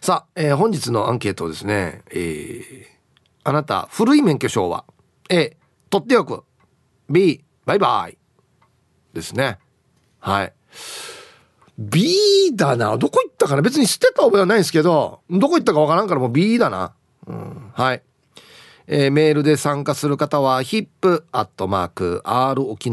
[0.00, 2.86] さあ、えー、本日のアンケートですね、えー、
[3.44, 4.86] あなた古い免許証は
[5.28, 5.58] ？A
[5.90, 6.42] 取っておく。
[7.10, 8.16] B バイバイ。
[9.12, 9.58] ですね。
[10.18, 10.54] はい。
[11.76, 12.16] B
[12.54, 12.96] だな。
[12.96, 13.62] どこ行ったかな？
[13.62, 16.94] 別に捨てた覚えはないんですけどどこ行ったかわからんからもう B だな、
[17.26, 18.02] うん、はい。
[18.86, 21.22] えー、メールで参加する方は hip.r
[22.70, 22.90] 沖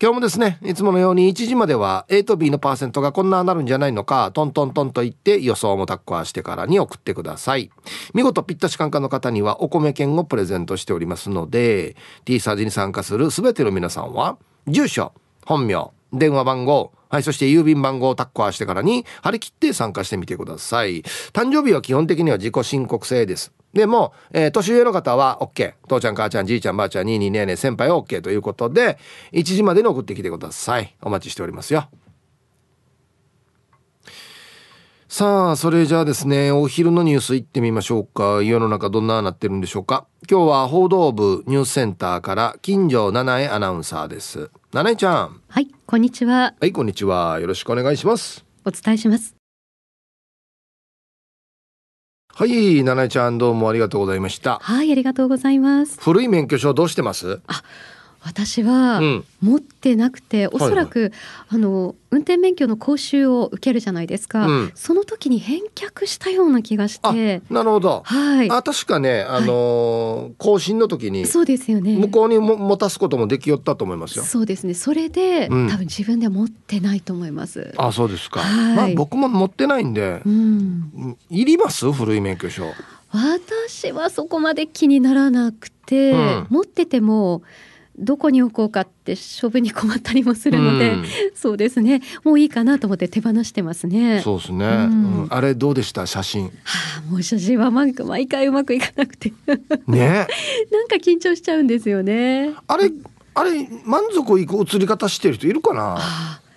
[0.02, 7.70] 今日もですね、いつものように1時までは A と B のパーセントがこんななるんじゃないのか、トントントンと言って予想もタッコアしてからに送ってください。
[8.16, 11.96] 見事ぴったしカンカンの方にはお米券をプレゼントしておりますので、
[12.26, 15.14] T サージに参加するすべての皆さんは、住所、
[15.46, 21.02] 本名、電話番号、はい、そして郵便番号をタッコアしてからに張り切って参加してみてください。
[21.34, 23.52] 誕生日は基本的には自己申告制です。
[23.74, 25.74] でも、えー、年上の方は OK。
[25.88, 28.98] 父ちゃん、母ちゃん、じいちゃん、ばあちゃん、にいにねえねえ、先輩は OK ということで、
[29.32, 30.96] 1時までに送ってきてください。
[31.02, 31.88] お待ちしておりますよ。
[35.14, 38.42] さあ、それじゃあですね、お昼のニュース行ってみましょうか。
[38.42, 40.08] 世の中どんななってるんでしょうか。
[40.30, 44.50] 今日は報道部ニュースセンターから金城七重アナウンサーです。
[44.72, 45.42] 七重ちゃん。
[45.50, 46.54] はい、こんにちは。
[46.58, 47.42] はい、こんにちは。
[47.42, 48.46] よろしくお願いします。
[48.64, 49.36] お伝えします。
[52.34, 54.60] はい、ななちゃんどうもありがとうございました。
[54.62, 56.00] はい、ありがとうございます。
[56.00, 57.42] 古い免許証どうしてます？
[57.48, 57.64] あ、
[58.24, 59.02] 私は
[59.42, 61.20] 持ってなくて、うん、おそらく、はいはい、
[61.50, 67.42] あの運転免許の講習を受けるじゃないですか、うん、その時に返却したような気がして。
[67.50, 71.98] なるほど、はい、あ確かね、あのーはい、更新の時にそうですよね。
[71.98, 74.24] 向こうにも持たすこともできよったと思いますよ。
[74.24, 74.76] そうですね。
[74.76, 77.74] それで、うん、多分自分で持ってないと思います。
[77.78, 81.92] あそうですか、はい、まあ僕も持ってないんで、うん、いります？
[81.92, 82.66] 古い免許証。
[83.12, 86.14] 私はそこまで気にならなくて、
[86.50, 87.42] 持ってても
[88.02, 92.02] どこに置こうかって処分に困ったりもするので、うん、そうですね。
[92.24, 94.22] もういいかなと思って手放してますね。
[94.22, 96.06] そうですね、うん、あれどうでした？
[96.08, 96.46] 写真。
[96.46, 96.52] は
[97.08, 97.94] あもう写真は毎
[98.28, 99.32] 回うまくいかなくて。
[99.88, 100.28] ね。
[100.72, 102.54] なんか緊張しちゃうんですよね。
[102.68, 102.92] あれ
[103.36, 106.00] あれ満足いく写り方してる人いるかな？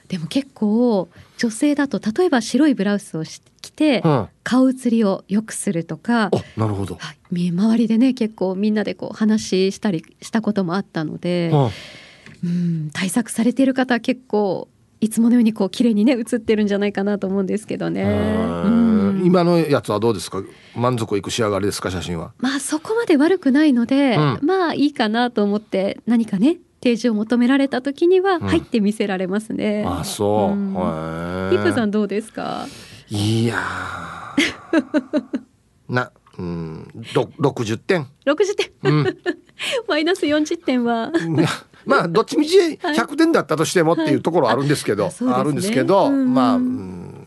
[0.08, 1.08] でも結構
[1.44, 11.52] 女性だと例えば白いブラウスを着て、うん、顔写りを良くするとかなるほど、はい、周りでね結構みんなでこう話したりしたこともあったので、
[12.42, 14.68] うん、対策されている方は結構
[15.02, 18.04] いつものようにこう綺麗にね写ってるんじゃないかなと思うんですけどね。
[19.22, 20.42] 今のやつはどうですか？
[20.74, 21.90] 満足いく仕上がりですか？
[21.90, 22.32] 写真は。
[22.38, 29.84] まあそこまで悪くないので、うん、まあいいかなと思って何かね提示を求められた時には入って見せられますね。
[29.86, 30.52] うん、あそう。
[30.52, 30.72] うん、
[31.50, 32.66] ヒップさんどうですか？
[33.08, 33.56] いや
[35.88, 36.90] なうん
[37.38, 38.06] 六十点。
[38.26, 38.70] 六十点。
[38.82, 39.16] うん、
[39.88, 41.10] マイナス四十点は。
[41.86, 47.26] まあどっちみち百点だったとしてもっていうところあるんですけど、はいあね、あるんですけど、まあ、うん、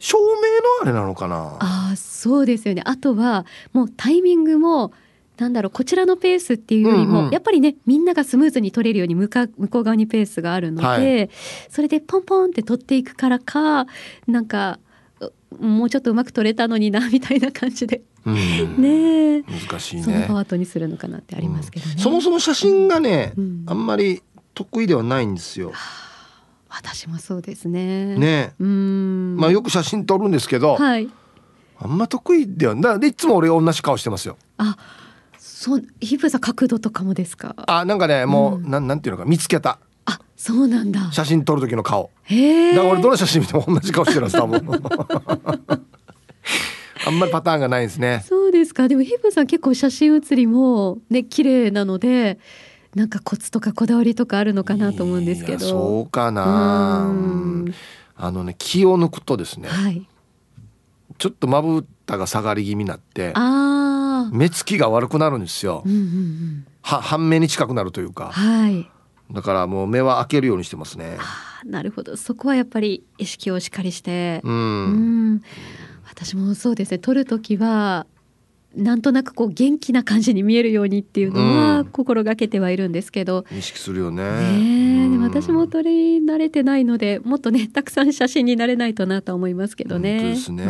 [0.00, 0.38] 照明の
[0.82, 1.58] あれなのかな？
[1.60, 2.82] あそうですよね。
[2.84, 4.92] あとはもうタイミングも
[5.38, 11.30] なんだろうこちらのペースっていうよりも、うんうん、やっぱりねみんながスムーズに取れるように向か向こう側にペースがあるので、はい、
[11.68, 13.86] それでポンポンって取っていくからか
[14.26, 14.78] なんか
[15.58, 18.34] もうちょっとうまく取れたのになみたいな感じで、うん、
[18.80, 20.02] ね難しいね。
[20.02, 24.22] そのパートにするのかなってありますけどね、うん、そもそも写真がね、うん、あんまり
[24.54, 25.72] 得意ではないんですよ。
[26.68, 28.16] 私もそうですね。
[28.16, 29.36] ね、うん。
[29.36, 31.08] まあよく写真撮るんですけど、はい、
[31.78, 33.00] あんま得意ではない。
[33.00, 34.36] でいつも俺同じ顔してますよ。
[34.58, 34.76] あ、
[35.64, 37.54] そう皮膚さ角度とかもですか？
[37.66, 39.78] あなんかねもう、うん、なんなんていうのか見つけた。
[40.04, 41.10] あそうなんだ。
[41.10, 42.10] 写真撮る時の顔。
[42.24, 42.74] へえ。
[42.74, 44.60] だから俺どの写真見ても同じ顔してるんです多分。
[47.06, 48.22] あんまりパターンがないですね。
[48.28, 48.88] そうですか。
[48.88, 52.38] でもヒプさん結構写真写りもね綺麗なので
[52.94, 55.66] なんかコツとかこだわりとかあるのかなと思うんですけど。
[55.66, 57.10] そうかな。
[58.16, 60.06] あのね気を抜くとですね、はい、
[61.16, 63.40] ちょっとまぶたが下がり気味になってあ
[64.32, 68.90] 目つきが悪くなるんですよ、うんうんうん、は半目に近くなるというか、はい、
[69.32, 71.18] だからもう目は開けるようにしてますね。
[71.64, 72.16] なるほど。
[72.16, 74.40] そこはやっぱり意識をしっかりして。
[74.44, 74.56] うん、う
[75.36, 75.42] ん。
[76.06, 76.98] 私もそうですね。
[76.98, 78.06] 撮る時は
[78.76, 84.22] なんとなくこう元気な感じに見えるようにっていうのは心がけてはいるんですけど、うん、意識するよね。
[84.24, 90.22] ね、でも私も撮り慣れてないのでもっとねたくさん写真になれないとなと思いますけどね。
[90.22, 90.64] ですね、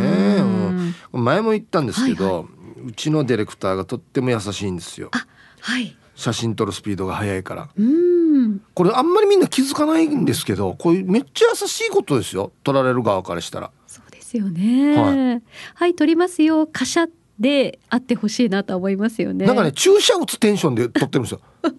[1.12, 5.08] 前も言ったんですけど、はいはいうちのディレクターがとっても優しいんですよ。
[5.12, 5.26] あ
[5.60, 5.96] はい。
[6.14, 7.68] 写真撮るスピードが速いから。
[7.76, 8.60] うん。
[8.74, 12.52] これあんまりみんな気づかないんですけどこういうめっちゃ優しいことですよ。
[12.62, 13.70] 撮られる側からしたら。
[13.86, 14.96] そうですよね。
[14.96, 15.40] は
[15.74, 16.66] はい、撮りますよ。
[16.66, 17.08] カシャ
[17.38, 19.46] であってほしいなと思いますよね。
[19.46, 21.40] なんかね注射打つテンションで撮ってるんですよ。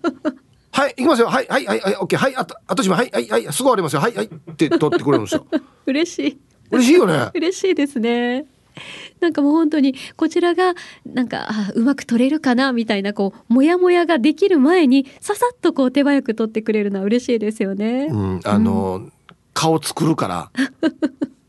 [0.72, 1.28] はい行きますよ。
[1.28, 4.02] はいはいはいはいオッケーはいあとあとしまはいはいはいすぐ終わりますよ。
[4.02, 5.46] はいはいって撮ってくれるんですよ。
[5.86, 6.38] 嬉しい。
[6.72, 7.30] 嬉しいよね。
[7.34, 8.46] 嬉しいですね
[9.19, 10.74] なんかもう本当にこちらが
[11.06, 18.07] なんかあうまく撮れるかなみたいなこうモヤモヤができる前にささっとこう手早く撮ってくれるのは嬉しいですよね。
[18.12, 19.10] うんあの、
[19.54, 20.51] 顔作るから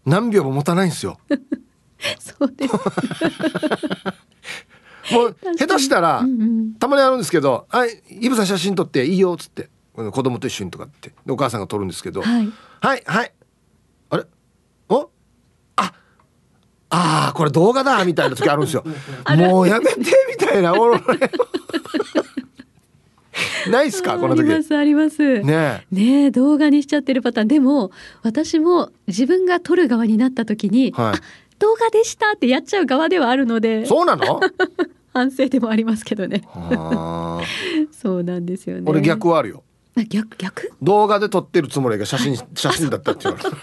[0.05, 1.19] 何秒も持たないんですよ
[2.19, 2.75] そうです。
[5.12, 12.52] もう下手したら、うんうんたまにあるんですけど「はいイブさん写真撮っていいよ」っつって子供と一緒にとかってでお母さんが撮るんですけど「はい。
[12.81, 13.32] はいはい
[14.11, 14.25] あれ
[14.88, 15.11] お
[15.76, 15.93] あ
[16.98, 18.84] あーこれ動画だ」みたいな時あるんですよ。
[19.37, 20.72] もうやめてみたいな。
[20.78, 20.98] 俺
[23.70, 24.44] ないっすかこの時。
[24.44, 25.22] ねありますあります。
[25.22, 25.43] え。
[25.43, 25.84] ね
[26.26, 27.48] え動画にしちゃってるパターン。
[27.48, 27.90] でも
[28.22, 31.14] 私も自分が撮る側になった時に、はい。
[31.19, 31.20] あ
[31.58, 34.40] 動画でしたってやっちゃう側ではあるのでそうなの？
[35.14, 36.43] 反省でもありますけどね。
[37.93, 38.82] そうなんですよね。
[38.87, 39.62] 俺逆はあるよ。
[39.98, 40.72] あ逆逆？
[40.82, 43.56] 動画で撮ってるつもりが写真写真だったって言われる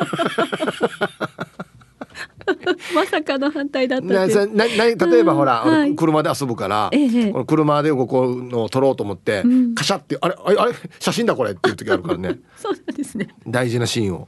[2.96, 5.66] まさかの反対だったなさなな例えばほら、
[5.96, 9.76] 車で遊ぶから、ええこの車でここのを撮ろうと思って、うん。
[9.76, 12.40] カシャってあれあれあれ写真だこれっていう時あるからね。
[12.58, 13.30] そうなんですね。
[13.48, 14.28] 大事なシーンを。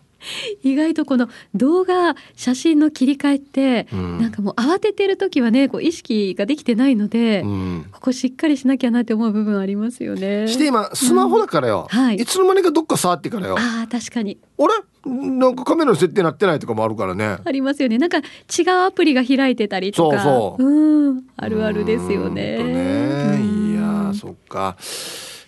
[0.64, 4.18] 意外とこの動画写真の切り替えって、うん。
[4.20, 7.86] なんかもう慌ててる時はねこう意識ができてないので、うん。
[7.92, 10.48] ここしっかりしなきゃなって思う部分ありますよね。
[10.48, 12.00] して今スマホだからよ、うん。
[12.00, 12.16] はい。
[12.16, 13.56] いつの間にかどっか触ってからよ。
[13.60, 14.40] ああ確かに。
[14.58, 14.74] あれ？
[15.06, 17.38] なんかカメラの設定なってないとかもあるからね。
[17.46, 17.98] ありますよね。
[17.98, 20.22] なんか違うアプリが開いてたりとか。
[20.22, 20.66] そうそう。
[20.66, 21.24] うん。
[21.38, 22.58] あるあるですよね。
[22.58, 24.78] ねうんいやーそっか。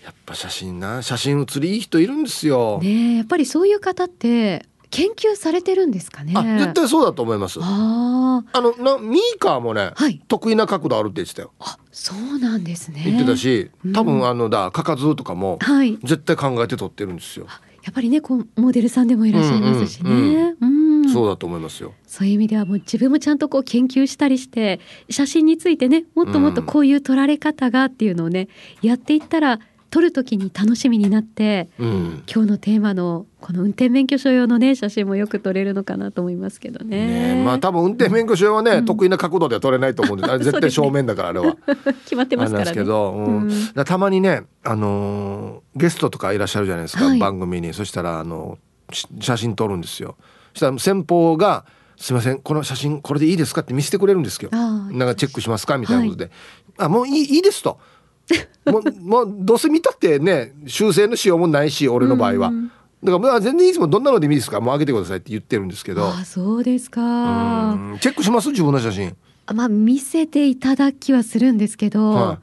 [0.06, 1.02] やっぱ写真な。
[1.02, 6.34] 写真写りいい人いるんですよ、ねえやっぱりそういう方って研究されてるんですかね。
[6.36, 7.60] あ絶対そうだと思います。
[7.62, 10.22] ああのなミーカーもね、あはい。
[10.28, 11.52] 得意な角度あるって言ってたよ。
[11.60, 13.02] あそうなんですね。
[13.04, 14.06] 言ってたし多うん。
[14.20, 15.98] 分あのだかかずとかもはい。
[16.04, 17.48] 絶対考えて撮ってるんですよ、
[17.88, 20.12] やっぱりねこうモデルさんでもいらっしゃいますしね。
[20.60, 21.94] うんうんそうだと思いますよ。
[22.06, 28.50] そういう意味ではもう自分もちゃんとこう研究したりして写真についてねもっともっとこういう撮られ方がっていうのをね
[28.82, 37.08] やっていったら撮る時に楽しみになってうん今日のテーマのこの運転免許証用のね写真もよく撮れるのかなと思いますけどね。
[37.08, 41.56] ねえまあ多分運転免許証はね、うん得意な角度では撮れないと思うんであれ 絶対正面だからあれは
[42.04, 42.74] 決まってますからね。
[42.74, 43.52] けど、うん
[43.86, 48.58] たまにね、あのーゲストとかいらっしゃるじゃないですか、はい番組にそしたらあの
[48.92, 50.16] し写真撮るんですよ
[50.54, 51.66] そしたら先方が
[51.98, 54.50] 「すいませんこの写真これでいいですか?」って見せてくれるんですよ。
[54.54, 56.32] ああなんかチェックしますかみたいなことで
[56.78, 57.80] 「あもういいいいです」と。
[58.66, 62.68] もうもうどうせ見たってね修正のしようもないし俺の場合は、うん。
[62.68, 64.58] だからまあ全然いつもどんなのでもいいですか？
[64.58, 66.04] らもう上げてくださいって言ってるんですけど。
[66.06, 67.02] ああそうですか。
[67.02, 67.98] うん。
[68.02, 68.50] チェックします？
[68.50, 69.16] 自分の写真。
[69.46, 72.40] あまあ見せていただきはするんですけど、は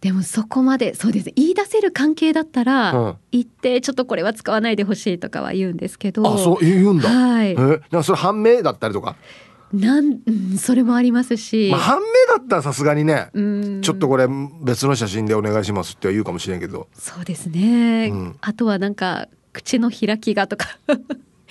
[0.00, 1.30] でもそこまでそうです。
[1.36, 6.26] 言い出せる関係だったら、うん言ってちょっとこれは使わないでほしいとかは言うんですけど。
[6.26, 7.50] あそう言うんだ、はい。
[7.50, 9.14] えなんかそれ判明だったりとか、
[9.72, 13.82] なん、うん、それもありますし、まあ、判明だったらさすがにね、うん。
[13.82, 14.26] ちょっとこれ
[14.62, 16.88] 別の写真でお願いしますっては言うかもしれんけど。
[16.94, 18.36] そうですね、うん。
[18.40, 20.66] あとはなんか口の開きがとか。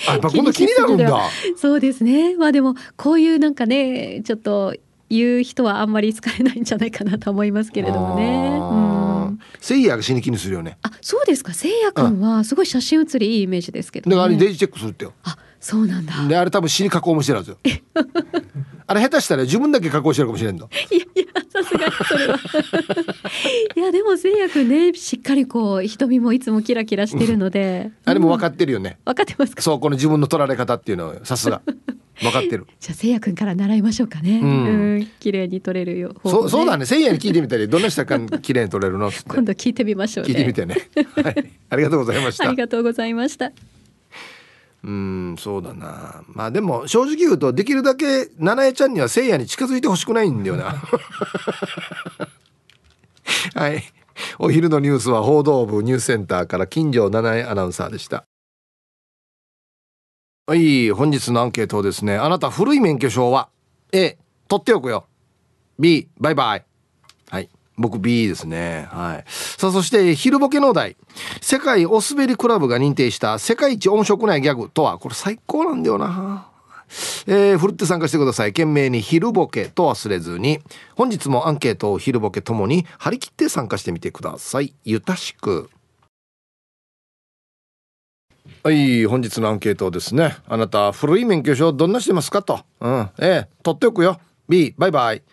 [0.07, 1.21] あやっぱ今度気になるんだ。
[1.57, 2.35] そうですね。
[2.35, 4.75] まあでもこういうなんかねちょっと
[5.09, 9.35] 言う人はあんまり使えないんじゃないかなと思いますけれどもね。
[9.59, 10.77] せいやが死に気にするよね。
[10.83, 11.53] あそうですか。
[11.53, 15.13] せいやくんはすごい写真写りいいイメージですけど、ね、だからあれデイジチェックするってよ。
[15.23, 16.13] あそうなんだ。
[16.27, 17.57] であれ多分死に加工もしてるはずよ。
[18.85, 22.37] あれ下手したら自分だけ加工してるかもしれんのいやいやさすがにそれは。
[23.75, 27.89] いやでもせいやくんねしっかりこう瞳もいつもキラキラしてるので。
[28.05, 29.63] あれも分かっ、ってるよね、分かってますか？
[29.63, 31.63] そうこの自分の取られ方っていうのはさすが。
[32.21, 32.65] 分かってる。
[32.79, 34.97] じゃあせいやくんから習いましょうかね、ううん。
[34.99, 36.85] ん、綺麗に撮れるよそうそうだね。
[36.85, 37.67] せいやに聞いてみたり。
[37.67, 39.11] どんな下から綺麗に撮れるの？
[39.27, 40.29] 今度聞いてみましょうね。
[40.29, 40.77] 聞いてみてね。
[41.23, 41.51] はい。
[41.71, 42.47] ありがとうございました。
[42.47, 43.51] ありがとうございました
[44.85, 46.23] うんそうだな。
[46.27, 50.75] まあでも正直言うとできるだけ七重ちゃんにはせいやに近づいてほしくないんだよな。
[53.55, 53.83] はい。
[54.37, 58.25] お昼のニュースは報道部ニュースセンターから金城七重アナウンサーでした。
[60.45, 62.17] はい本日のアンケートですね。
[62.17, 63.49] あなた古い免許証は
[63.91, 65.07] ？A 取っておくよ。
[65.79, 66.74] B バイバイ。
[67.77, 68.87] 僕 B ですね。
[68.89, 69.25] はい。
[69.29, 70.95] さあそして昼ボケのお題。
[71.41, 74.97] 世界おすべりクラブが認定した世界一音色ないギャグとは？
[74.97, 76.49] これ最高なんだよな。
[77.27, 78.51] えー、ふるって参加してください。
[78.51, 80.59] 懸命に昼ボケと忘れずに。
[80.95, 84.73] 本日もアンケートを昼ボケともに張り切って参加してみてください。
[84.85, 85.69] ゆたしく。
[88.63, 90.37] はい本日のアンケートですね。
[90.47, 92.61] あなた古い免許証どんなしてますかと。
[92.79, 94.19] うんええ取っておくよ。
[94.47, 95.23] B バイバイ。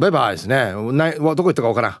[0.00, 0.72] バイバイですね。
[0.92, 2.00] ないどこ行ったかわから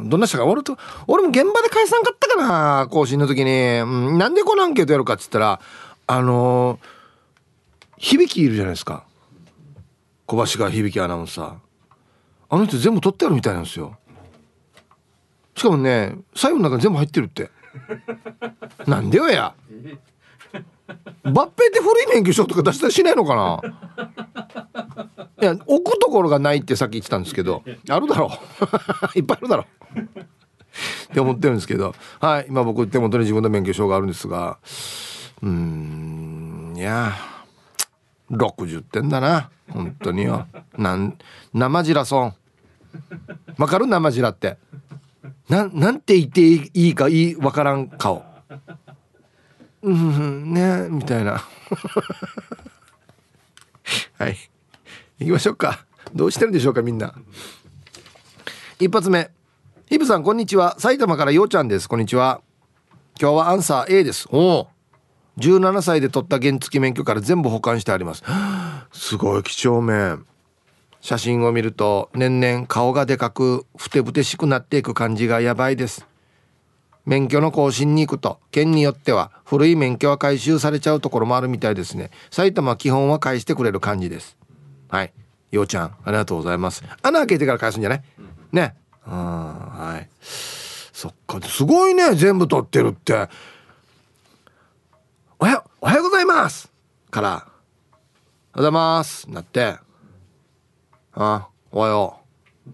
[0.00, 0.08] ん。
[0.08, 5.60] どんな人か俺と俺も現場で返さんかったかな更新の時に、うん、なんでこのアンケートやるかっつったら
[6.06, 6.78] あのー、
[7.98, 9.04] 響きいるじゃないですか。
[10.26, 11.54] 小橋川響アナウンサー。
[12.50, 13.98] あの人全部取ってあるみたいなんですよ。
[15.54, 17.50] しかもね最後の中に全部入ってるって。
[18.86, 19.54] なんでよや。
[21.24, 23.60] 抜兵って古い免許証とか出したりしないのかな？
[25.40, 28.30] いや置くところがないってさっき言ってたんですけどあるだろ
[29.14, 29.18] う。
[29.18, 29.98] いっぱいあるだろう。
[30.00, 30.02] っ
[31.12, 31.94] て思ってるんですけど。
[32.20, 32.46] はい。
[32.48, 34.58] 今僕手元に自分の免許証があるんですが。
[35.42, 37.12] うんいや
[38.30, 39.50] 60点だな。
[39.70, 40.46] 本当によ。
[40.76, 41.16] なん
[41.52, 42.34] 生じらそん
[43.58, 43.86] わかる？
[43.86, 44.56] 生じらって。
[45.48, 48.24] ななんて言っていいかいいわからん顔。
[49.82, 51.44] うんねみたいな。
[54.18, 54.36] はい。
[55.18, 55.84] 行きましょうか。
[56.14, 57.14] どうしてるんでしょうかみんな。
[58.78, 59.30] 一発目。
[59.86, 60.78] ヒブさんこんにちは。
[60.78, 61.88] 埼玉からようちゃんです。
[61.88, 62.40] こんにちは。
[63.20, 64.28] 今日はアンサー A です。
[64.30, 64.68] おお
[65.38, 68.22] 17歳で取った原付免許から全部保管してあります。
[68.92, 70.24] すごい几帳面。
[71.00, 76.06] 写真を見ると年々顔がでかくふてぶてしくなっていく感じがやばいです
[77.08, 82.10] 免許の更新に行くと県によっては古い免許は回収されちゃうところもあるみたいですね。
[82.30, 84.36] 埼玉基本は返してくれる感じです。
[84.90, 85.12] はい。
[85.50, 86.84] ようちゃんありがとうございます。
[87.02, 88.02] 穴開けてから返すんじゃない？
[88.52, 88.74] ね。
[89.06, 90.08] うんはい。
[90.20, 91.40] そっか。
[91.40, 93.26] すごいね全部取ってるって。
[95.38, 96.70] おはようおはようございます。
[97.10, 99.30] からおはようございます。
[99.30, 99.76] なって。
[101.14, 102.20] あおはよ
[102.66, 102.70] う。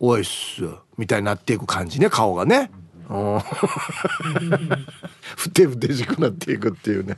[0.00, 0.62] おいっす。
[0.96, 2.70] みたいになっていく感じね顔がね。
[2.72, 2.77] うん
[5.36, 7.16] ふてふてしくなっていくっていうね。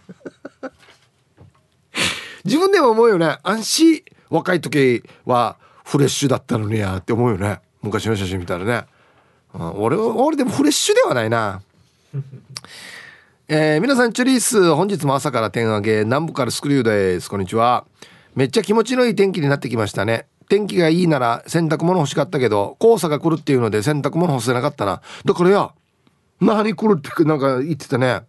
[2.44, 3.38] 自分でも思うよね。
[3.42, 4.02] 安心。
[4.30, 7.59] 若い時はフレッシュだったのにやって思うよね。
[7.82, 8.85] 昔の写真見たらね、
[9.54, 11.62] うん、俺俺でもフレッシュではないな。
[13.49, 17.28] えー、皆さんチュリース本日も朝から点上げ南部からスクリューです。
[17.28, 17.85] こんにちは。
[18.37, 20.26] めっちゃ気持ちのいい天気になってきましたね。
[20.49, 25.02] 天気がいいなら洗濯物欲しかったけど黄砂が来るっていうので洗濯物干せなかったな。
[25.25, 25.73] だからや
[26.40, 28.23] 何来るってなんか言ってたね。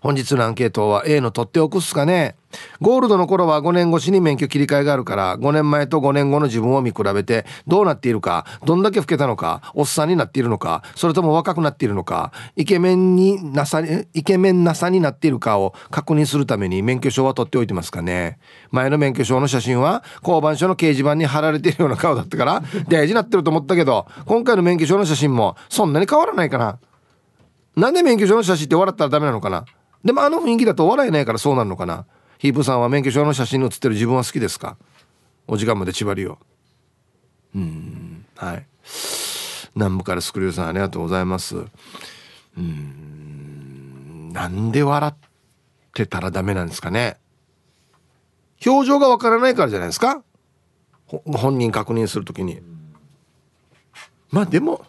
[0.00, 2.36] 本日のアンケートは A の取っておくっすかね。
[2.80, 18.38] ゴールドの頃は5年越しに免許切り替えがあるから5年前と5年後の自分を見比べてどうなっているかどんだけ老けたのかおっさんになっているのかそれとも若くなっているのかイケメンになさイケメンなさになっているかを確認するために免許証は取っておいてますかね。
[18.70, 26.78] 前の免許証の写真は交番所の掲示板に貼られているような顔だったから大事になってると思ったけど今回の免許証の写真もそんなに変わらないかな。
[27.76, 29.64] なんで免許証の写真って笑ったらダメなのかな。
[30.04, 32.06] でもあの雰囲気だと笑えないからそうなるのかな。
[32.38, 34.76] ヒープさんは免許証の写真に写ってる自分は好きですか？
[35.46, 36.38] お時間まで縛りを。
[37.54, 38.66] うんはい。
[39.74, 41.56] 南部からスクリューさんありがとうございます。
[42.56, 45.14] うんなんで笑っ
[45.92, 47.18] てたらダメなんですかね。
[48.64, 50.22] 表情がわからないからじゃないですか？
[51.06, 52.62] 本人確認するときに。
[54.30, 54.86] まあでも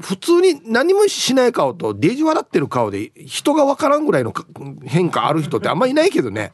[0.00, 4.34] 普通に何もしない顔とデージ笑ってる顔で人が分からんぐらいの
[4.84, 6.52] 変化ある人ってあんまいないけどね。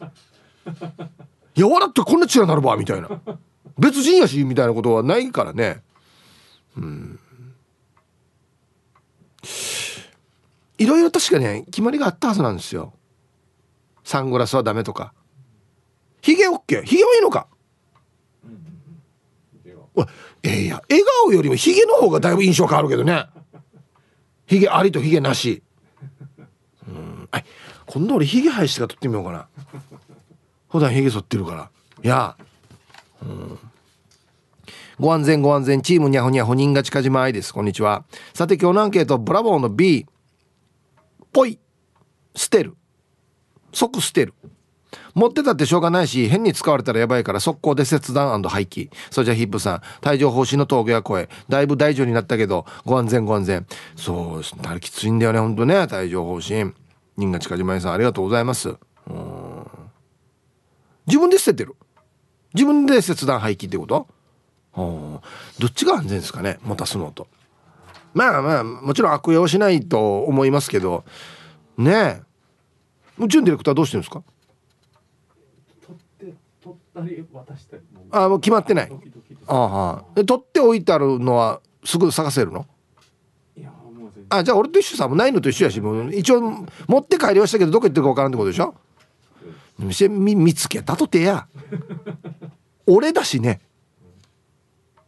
[1.54, 3.08] いや笑ってこんな血がなるわみたいな。
[3.78, 5.82] 別人やしみたいなことはないからね。
[6.76, 7.18] うん。
[10.78, 12.92] いろいろ確かね決まりがあったはずなんですよ。
[14.04, 15.14] サングラスはダメとか。
[16.20, 16.82] ヒゲオッケー。
[16.82, 17.48] ヒゲはいいのか？
[20.42, 23.26] えー、いや笑顔よりもヒゲの方がだいぶ印象変わるけどね。
[24.46, 25.62] ヒゲありとヒゲなし。
[26.88, 27.28] うん。
[27.30, 27.44] はい
[27.86, 29.48] 今度俺ヒゲ生やしてから撮ってみようかな。
[30.70, 31.70] 普段ヒゲ剃ってるから。
[32.02, 32.36] いや。
[33.22, 33.58] うん。
[34.98, 37.52] ご安全ご安全チームにゃほにゃほ人が近島愛です。
[37.52, 38.04] こんにちは。
[38.34, 40.06] さて今日のアンケートブラボーの B
[41.32, 41.58] ぽい
[42.34, 42.76] 捨てる。
[43.72, 44.34] 即捨てる。
[45.14, 48.90] 持ってたってしょうがないし変に使われたらやばいから速攻で切断廃棄。
[49.10, 53.66] それじゃヒップさん帯状疱疹の峠は越えだいぶ大丈夫になったけどご安全ご安全。
[53.96, 56.74] そうですねきついんだよねほんとね帯状疱疹。
[57.16, 58.74] 人が近島さんありがとうございます。
[61.06, 61.76] 自分で捨ててる。
[62.54, 64.06] 自分で切断廃棄ってこと？
[64.74, 65.20] ど
[65.66, 67.26] っちが安全ですかね持たすのと。
[68.14, 71.04] まあまあもちろん悪用しないと思いますけど。
[71.76, 72.22] ねえ。
[73.18, 74.22] 宇宙のディレクターどうしてるんですか
[75.86, 76.32] 取って取ったり渡
[76.62, 76.81] したり
[78.10, 78.92] あもう決まってない。
[79.46, 82.66] ああで取っておいてあるのはすぐ探せるの？
[84.28, 86.40] あじゃあ俺と一緒さもうないのと一緒やしもう一応
[86.86, 88.74] 持って帰りはしたけどどこ行ってるか分からんってことでしょ？
[89.78, 91.46] 店見見つけたとてや。
[92.86, 93.60] 俺だしね。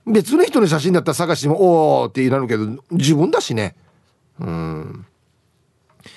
[0.06, 3.74] 別の人の写真だったら探してもおおってなるけど自分だしね。
[4.40, 5.06] うん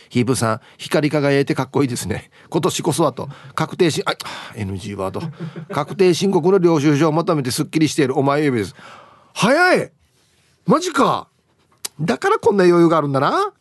[0.09, 2.31] ヒープさん光り輝いてかっこいいですね。
[2.49, 4.11] 今年こそはと確定しあ
[4.55, 5.21] NG ワード。
[5.73, 8.75] 確定申告の領収書をまとめてすっきりしているお前指です。
[9.33, 9.91] 早い。
[10.65, 11.27] マジか。
[11.99, 13.53] だからこんな余裕があるんだな。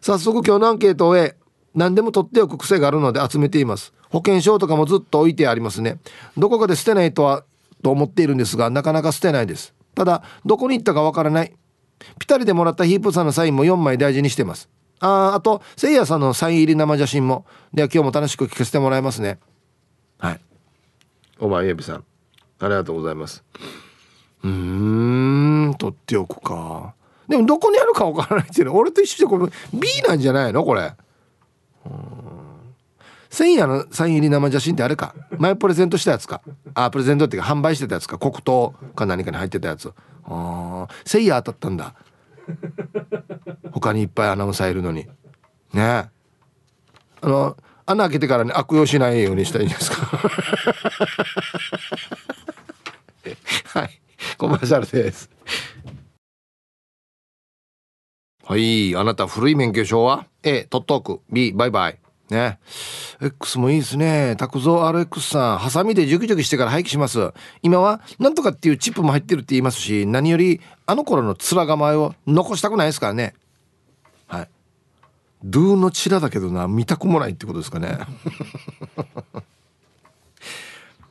[0.00, 1.36] 早速今日のアンケートを終え
[1.74, 3.92] 何でも取っておく癖があるので集めています。
[4.10, 5.98] 保険証とかもずっと置いてありますね。
[6.36, 7.44] どこかで捨てないとは
[7.82, 9.74] と思っているんですがなかなか捨てないです。
[9.94, 11.54] ただどこに行ったかわからない。
[12.18, 14.68] ピタリでもらったヒープさんのサインも4枚大事にしてます。
[15.00, 17.44] あーあとせいやさんのサイン入り生写真も。
[17.72, 19.38] では今日も楽しく聞かせてもらいますね。
[20.18, 20.40] はい。
[21.38, 22.04] お前エビさん。
[22.60, 23.44] ありがとうございます。
[24.42, 24.50] うー
[25.68, 26.94] ん取っておくか。
[27.28, 28.72] でもどこにあるかわからないっていうの。
[28.74, 30.64] は俺と一緒でこれ B なんじゃないの？
[30.64, 30.92] これ。
[33.30, 35.14] 千夜のサイン入り生写真ってあれか？
[35.36, 36.40] 前プレゼントしたやつか？
[36.74, 38.18] あプレゼントっていうか販売してたやつか？
[38.18, 39.92] 黒糖か何かに入ってたやつ。
[40.24, 41.94] ああ千夜当たったんだ
[43.72, 45.06] 他にいっぱいアナウンサーいるのに。
[45.72, 46.10] ね。
[47.20, 50.06] あの穴開けてからね悪用しないようにしたいんですか？
[53.80, 54.00] はい。
[54.36, 55.30] コマーシャルです。
[58.44, 58.96] はい。
[58.96, 61.98] あなた古い免許証は？A 取っておく B バイバイ。
[62.30, 62.58] ね。
[63.20, 64.36] X もいいですね。
[64.36, 65.58] 拓蔵 RX さん。
[65.58, 67.32] ハサミでジュキジュキしてから廃棄します。
[67.62, 73.34] 今はなんとかっていうチップも入ってるって言いますし何よりあの頃の面構えを残したくないですからね。
[74.26, 74.48] はい。
[75.42, 76.68] ドゥのチラだけどな。
[76.68, 77.98] 見たくもないってことですかね。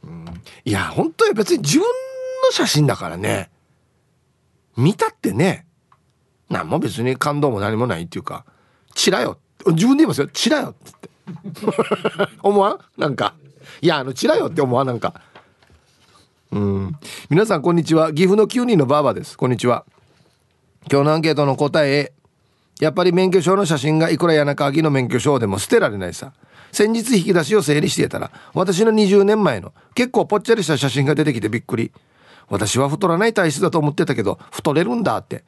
[0.04, 0.26] うん。
[0.66, 3.50] いや本当に別に自分の写真だからね。
[4.76, 5.66] 見たってね。
[6.50, 8.46] 何も別に感動も何もないっていうか。
[8.94, 9.40] チラよ。
[9.74, 10.28] 自分で言いますよ。
[10.28, 11.10] チラよってって。
[12.42, 12.80] 思わん？
[13.00, 13.34] なんか。
[13.82, 14.88] いやあのチラよって思わん？
[14.88, 15.22] なんか。
[16.52, 16.96] うん。
[17.30, 18.14] 皆さんこんにちは。
[18.14, 19.38] 岐阜の9人のバーバです。
[19.38, 19.86] こんにちは。
[20.90, 22.14] 今日のアンケートの答え
[22.80, 26.32] やっぱり免許証の写真がいくら谷中明の免許証でも捨てられないさ。
[26.72, 31.92] 先日引き出しを整理していたら私の20年前の結構ぽっちゃりした写真が出てきてびっくり。
[32.50, 35.44] 私は太らない体質だと思ってたけど太れるんだって。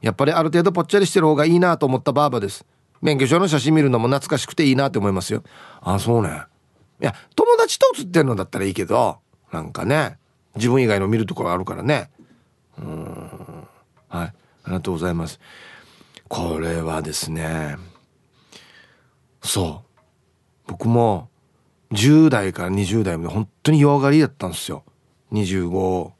[0.00, 2.64] やっぱりある程度ぽっちゃりしてる方がいいなと思ったバーバです。
[3.00, 5.42] 免許証の写真見るのも懐かしくていいなって思いますよ。
[5.80, 6.42] あそうね。
[7.00, 9.18] いや友達と写ってるのだったらいいけど
[9.50, 10.18] なんかね
[10.54, 12.10] 自分以外の見るところあるからね。
[12.78, 13.66] うん。
[14.08, 14.26] はい。
[14.26, 14.32] あ
[14.66, 15.40] りがとうございます。
[16.28, 17.76] これはですね
[19.42, 20.00] そう。
[20.66, 21.28] 僕も
[21.92, 24.84] 10代から20代まで本当に弱がりだったんですよ。
[25.32, 26.12] 256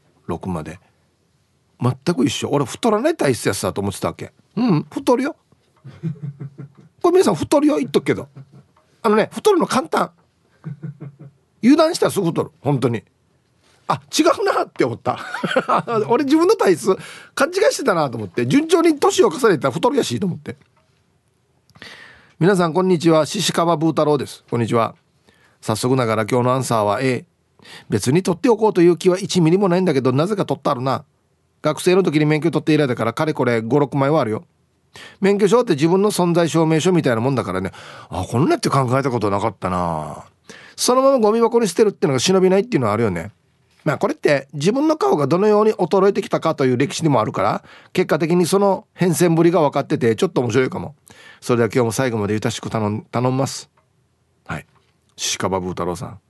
[0.48, 0.80] まで。
[1.80, 2.50] 全く一緒。
[2.50, 4.32] 俺太らない体質やつだと思ってたわけ。
[4.56, 5.36] うん太るよ。
[7.02, 8.28] これ皆さん太るよ言っとくけど。
[9.02, 10.10] あのね太るの簡単。
[11.62, 12.50] 油断したらすぐ太る。
[12.60, 13.02] 本当に。
[13.88, 15.18] あ違うなって思った。
[16.08, 16.96] 俺自分の体質
[17.34, 18.46] 勘違いしてたなと思って。
[18.46, 20.56] 順調に年を重ねたら太るやしいと思って。
[22.38, 23.26] 皆さんこんにちは。
[23.26, 24.44] 獅子川ブー太郎です。
[24.48, 24.94] こんにちは。
[25.60, 27.26] 早速ながら今日のアンサーは A
[27.88, 31.04] 別に取っておこうという気は1ミリもないんだけどなぜか取ってあるな。
[31.62, 34.44] 学生の時に免許取って以来だからかれこれ56枚はあるよ。
[35.20, 37.72] 免許証って自分の存在証明書みたいなもんだからね。
[38.08, 40.24] あこんなって考えたことなかったな。
[40.76, 43.30] そのままゴミ箱に捨てるっていうのが忍びないっていうのはあるよね。
[43.84, 50.94] まあこれって自分の顔がどのように衰えてきたかという歴史にもあるから結果的にその変遷ぶりが分かっててちょっと面白いかも。
[51.40, 53.70] それでは今日も最後までゆたしく頼ん頼みます。
[54.46, 54.66] はい。
[55.38, 56.20] 鹿場ブー太郎さん。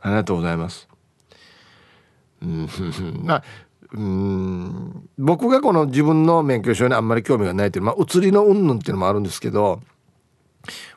[0.00, 0.88] ありがとうございます。
[2.42, 2.68] うん。
[3.24, 3.44] まあ
[3.94, 5.08] うん。
[5.18, 9.80] 僕がこの自分の免許証にあんまり興味がないっていうまあ写りの云々っていうのもあるんですけど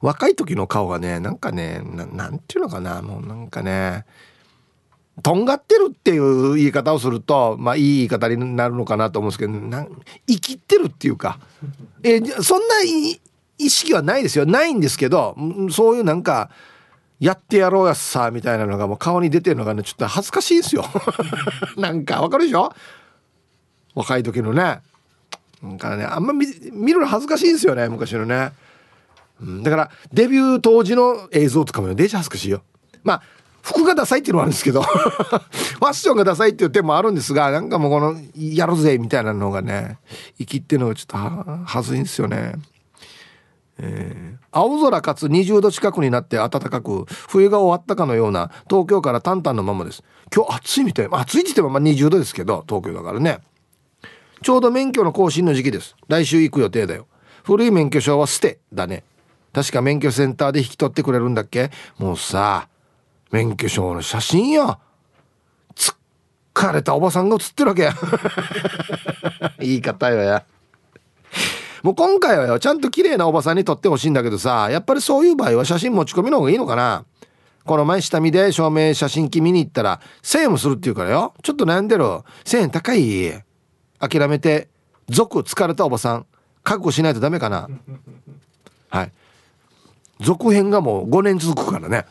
[0.01, 4.05] 若い時の顔がねなんかねなんていうのかなもうなんかね
[5.21, 11.39] とんがってるっていう言い方をするとまあいい言い方になるのかなと思うんですけどなん生きてるっていうか
[12.03, 14.45] えそんな意識はないですよ。
[14.45, 15.35] ないんですけど
[15.71, 16.49] そういうなんか
[17.19, 20.85] やってやろうやさみたいなのがもう顔に出てるのがねちょっと恥ずかしいんですよ。
[21.77, 22.71] なんかわかるでしょ？
[23.95, 24.81] 若い時のね。
[25.63, 28.51] なんかねあんま見見るの恥ずかしいんですよね昔のね、
[29.41, 32.61] うん、だからデビュー当時の映像とかもデージ恥ずかしいよ。
[33.03, 33.21] まあ
[33.63, 34.81] 服がダサいっていうのはあるんですけど。
[35.77, 39.97] ファッションがダサいっていう点もあるんですがなんかもうこのやるぜみたいなのがね
[40.37, 42.53] 生きっていうのがちょっとははずいんですよね
[43.79, 44.37] えー。
[44.51, 50.03] 青空かつ20度近くになって暖かく冬が終わったかのような東京から淡々のままです。
[50.35, 51.07] 今日暑いみたい。
[51.11, 53.39] 暑いって言ってもまあ20度ですけど東京だからね。
[54.41, 55.95] ちょうど免許の更新の時期です。
[56.07, 57.07] 来週行く予定だよ。
[57.43, 59.03] 古い免許証は捨てだね。
[59.53, 61.71] 確か免許センターで引き取ってくれるんだっけ？
[61.97, 62.67] もうさ
[63.31, 64.79] 免許証の写真よ。
[66.53, 67.83] 疲れたおばさんが写ってるわけ。
[67.83, 67.93] や
[69.59, 70.43] 言い方よや。
[71.83, 77.05] もう今回はよちゃんと綺麗なおばさんに撮ってほしいんだけどさやっぱりそういう場合は写真持ち込みの方がいいのかな？
[77.65, 81.33] この前下見で証明写真機見に行ったら1000円もするって言うからよ。
[81.43, 83.43] ちょっと悩んでる1000円高い？
[83.99, 84.69] 諦めて
[85.09, 86.25] 続疲れたおばさん
[86.63, 87.69] 覚悟しないとダメかな？
[88.89, 89.11] はい。
[90.21, 92.05] 続編がもう5年続くからね。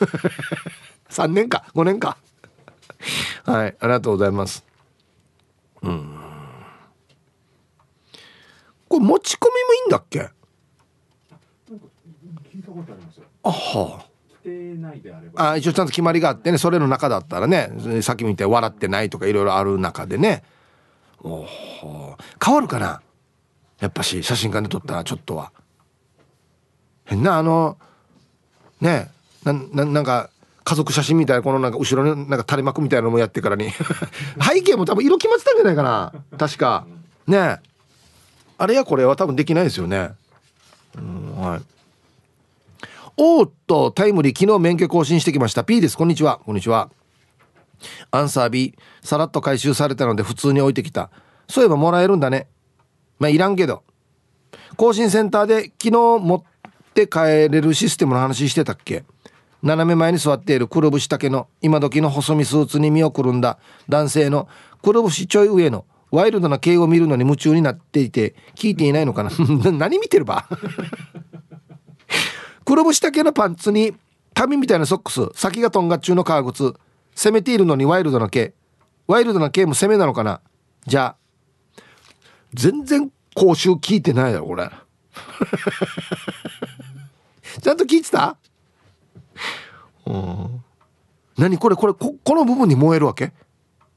[1.10, 2.16] 3年か？5年か？
[3.44, 3.76] はい。
[3.78, 4.64] ありがとうございます。
[5.82, 6.23] うん。
[8.94, 10.30] これ持ち込みもいいんだっけ？
[13.42, 14.06] あは。
[15.36, 20.44] ああ一応ちゃんと決まりがあってねそれの中だったらねさっきみたいに笑ってないとかいろいろある中でね。
[21.22, 22.18] おは。
[22.44, 23.00] 変わるかな？
[23.80, 25.50] やっぱし写真館で撮ったらちょっとは。
[27.04, 27.78] 変なあの
[28.80, 29.10] ね
[29.44, 30.30] なななんか
[30.62, 33.70] 家族写真みたいなこのなんか後ろになんか垂れ幕みたいなのもやってからに。
[34.40, 36.12] 背景も多分色決まってたんじゃないかな。
[36.38, 36.86] 確か。
[37.26, 37.60] ね
[38.56, 40.12] あれやこれは多分できないですよね。
[40.96, 41.60] うんはい。
[43.16, 45.64] おっとタイムリー昨日免許更新してきました。
[45.64, 45.96] P です。
[45.96, 46.40] こんにちは。
[46.44, 46.90] こんにちは。
[48.10, 51.10] アンサー B さらっと回収されたので普通に置いてきた。
[51.48, 52.46] そういえばもらえるんだね。
[53.18, 53.82] まあいらんけど。
[54.76, 56.42] 更新センターで昨日持っ
[56.94, 59.04] て帰れるシステムの話してたっけ？
[59.62, 60.68] 斜め前に座っている。
[60.68, 61.48] くるぶし丈の。
[61.60, 63.58] 今時の細身スーツに身をくるんだ。
[63.88, 64.48] 男性の。
[64.82, 65.84] くるぶしちょい上の。
[66.14, 69.30] ワイルドな系を見るのに夢中になっていて聞いていないのかな？
[69.72, 70.46] 何見てるば？
[72.64, 73.94] くるぶし丈のパンツに
[74.32, 76.74] 紙みたいなソックス先がとんがっちゅうの革靴
[77.14, 78.54] 攻めているのにワイルドな系
[79.06, 80.40] ワイルドな系も攻めなのかな？
[80.86, 81.82] じゃあ
[82.54, 84.70] 全然講習聞いてないだろこれ。
[87.60, 88.36] ちゃんと聞いてた？
[90.06, 90.62] うん。
[91.36, 93.32] 何これこれここの部分に燃えるわけ？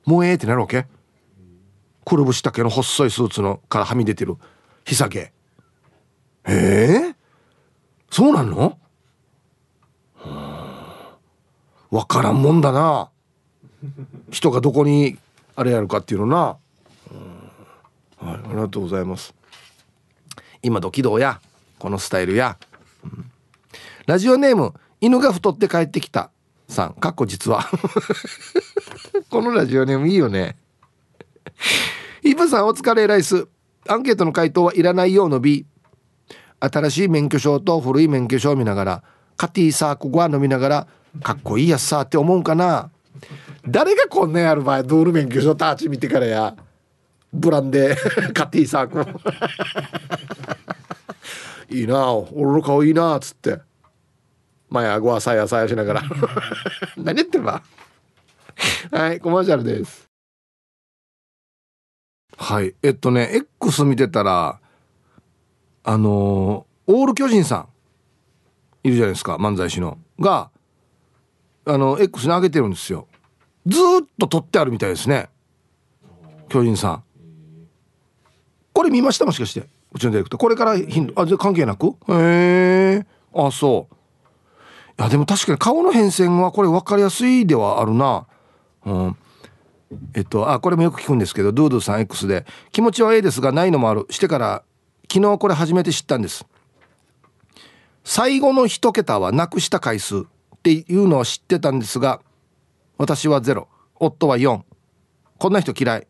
[0.06, 0.88] 燃えってなるわけ？
[2.08, 4.38] くるぶし丈の細いスーツのからはみ出てる
[4.86, 5.34] ひさげ
[6.48, 7.16] ええ
[8.10, 8.80] そうなの？
[11.92, 13.10] わからんもんだな。
[14.32, 15.18] 人がどこに
[15.58, 16.58] あれやるかっていうのな、は
[18.22, 19.36] い、ありがとうございます。
[20.64, 21.42] 今時どうや。
[21.78, 22.58] このスタイルや、
[23.04, 23.30] うん。
[24.06, 26.32] ラジオネーム犬が太って帰ってきた
[26.70, 26.94] さん。
[26.94, 27.66] かっこ実は。
[29.30, 30.56] このラジオネームいいよね。
[32.38, 33.48] ブさんお疲れライス。
[33.88, 35.66] アンケートの回答はいらないようの B
[36.60, 39.04] 新しい免許証と古い免許証を見ながら
[39.38, 40.88] カティーサークゴア飲みながら
[41.24, 42.92] かっこいいやつさって思うかな。
[43.68, 46.56] 誰がこんなやる場合ドール免許証ターチ見てからや。
[47.34, 47.98] ブランデー
[48.34, 49.06] カティーサーク
[51.70, 53.60] いいな俺の顔いいなっつって。
[54.70, 56.04] 前顎はさやさやしながら。
[56.98, 57.62] 何言ってるば。
[58.92, 60.07] はいコマーシャルです。
[62.38, 62.76] はい。
[62.84, 63.30] えっとね
[63.62, 64.60] X 見てたら
[65.84, 67.68] あのーオール巨人さん
[68.88, 69.98] いるじゃないですか漫才師の。
[70.20, 70.50] が
[71.66, 73.08] あの X に上げてるんですよ。
[73.66, 73.82] ずっ
[74.18, 75.30] と撮ってあるみたいですね。
[76.48, 77.04] 巨人さん。
[78.72, 80.40] これ見ましたもしかしてうちのディレクター。
[80.40, 81.96] これから頻度あじゃ関係なく？
[82.10, 83.96] へえあそう。
[85.00, 88.28] いやでも確かに顔の変遷はこれ分かりやすいではあるな。
[88.86, 89.18] うん。
[90.14, 94.06] えっとあこれもよく聞くんですけどドゥードゥさん X で気持ちは A ですがないのもある。
[94.10, 94.64] してから
[95.12, 96.46] 昨日これ初めて知ったんです。
[98.04, 100.24] 最後の一桁はなくした回数っ
[100.64, 102.22] ていうのは知ってたんですが
[102.98, 103.68] 私はゼロ。
[103.96, 104.62] 夫は4
[105.38, 106.08] こんな人嫌い。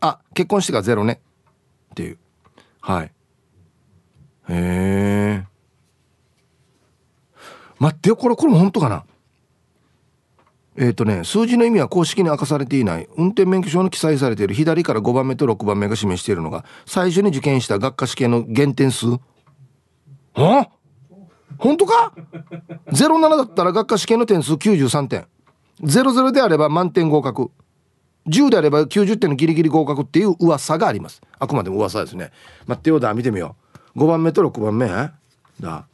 [0.00, 1.20] あ結婚してからゼロね。
[1.92, 2.18] っていう。
[2.80, 3.06] はい。
[3.06, 3.10] へ
[4.48, 5.44] え。
[7.78, 9.04] 待ってよこれこれも本当かな？
[10.80, 13.08] えっ、とね数字の意味は公式に明かされていない。
[13.16, 14.54] 運転免許証に記載されている。
[14.54, 19.06] 左から5番目と6番目が示しているのが最初に受験した学科試験の減点数。
[20.34, 20.68] あ
[21.58, 22.12] 本当か
[22.92, 25.26] ?07 だったら学科試験の点数93点。
[25.82, 27.50] 00であれば満点合格。
[28.28, 31.20] 10であれば90点のギリギリ合格っていう噂があります。
[31.40, 32.30] あくまでも噂ですね。
[32.68, 33.12] 待ってよだ。
[33.14, 33.56] 見てみよ
[33.96, 33.98] う。
[33.98, 34.86] 5番目と6番目。
[35.58, 35.88] だ。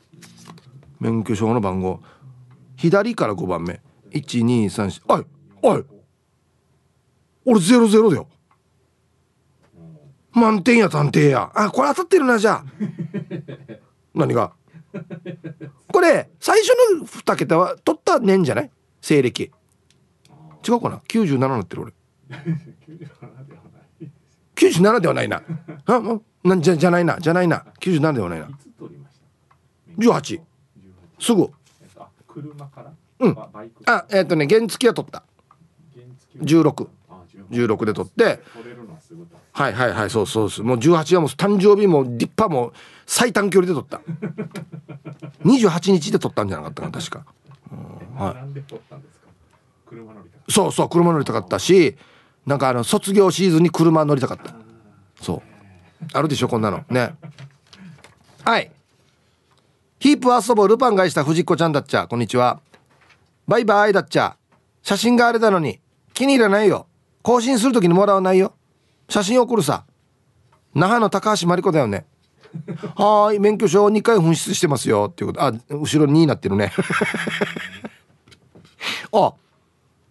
[1.01, 2.03] 免許証の番号。
[2.77, 3.81] 左から5番目。
[4.14, 5.24] 1234おい
[5.62, 5.85] おい。
[7.46, 8.29] 俺00だよ。
[10.33, 11.50] 満点や探偵や。
[11.55, 12.64] あこれ当たってるなじゃあ。
[14.14, 14.53] 何が？
[15.92, 16.68] これ最初
[17.00, 18.70] の2桁は取った年じゃない？
[19.00, 19.50] 西暦。
[20.66, 21.92] 違うかな？97なってる俺。
[24.57, 25.42] 97ではないな。
[25.87, 27.18] ああなんじゃじゃないな。
[27.18, 27.64] じゃないな。
[27.81, 28.46] 97ではないな。
[28.46, 29.27] いつ取りました
[30.00, 30.40] ？18
[31.20, 31.50] すぐ。
[32.29, 32.92] 車から？
[33.20, 33.37] うん。
[33.87, 35.22] あえっ、とね原付は取った。
[35.94, 38.40] 原付16あ16 16で取って。
[39.53, 39.72] はい。
[39.72, 42.72] はいはいそうそうそうもう18はもう誕生日も立派も
[43.07, 44.00] 最短距離で取った。
[45.44, 47.24] 28日で取ったんじゃなかったかな確か。
[48.16, 48.64] はい。
[50.48, 51.96] そうそう車乗りたかったし
[52.46, 54.55] なんかあの卒業シーズンに車乗りたかった。
[55.20, 55.42] そう。
[56.12, 56.85] あるでしょこんなの。
[56.90, 57.14] ね。
[58.44, 58.70] はい。
[59.98, 60.68] ヒープ遊ぼう。
[60.68, 62.07] ルパンがした藤子ちゃんだっちゃ。
[62.07, 62.61] こんにちは
[63.46, 64.37] バイバイだっちゃ。
[64.83, 65.80] 写真があれだのに
[66.12, 66.87] 気に入らないよ。
[67.22, 68.54] 更新するときにもらわないよ。
[69.09, 69.85] 写真送るさ。
[70.74, 72.07] 那覇の高橋真理子だよね。
[72.96, 75.09] はい免許証2回紛失してますよ。
[75.11, 75.42] っていうこと。
[75.42, 76.72] あ後ろ2になってるね。
[79.12, 79.35] あ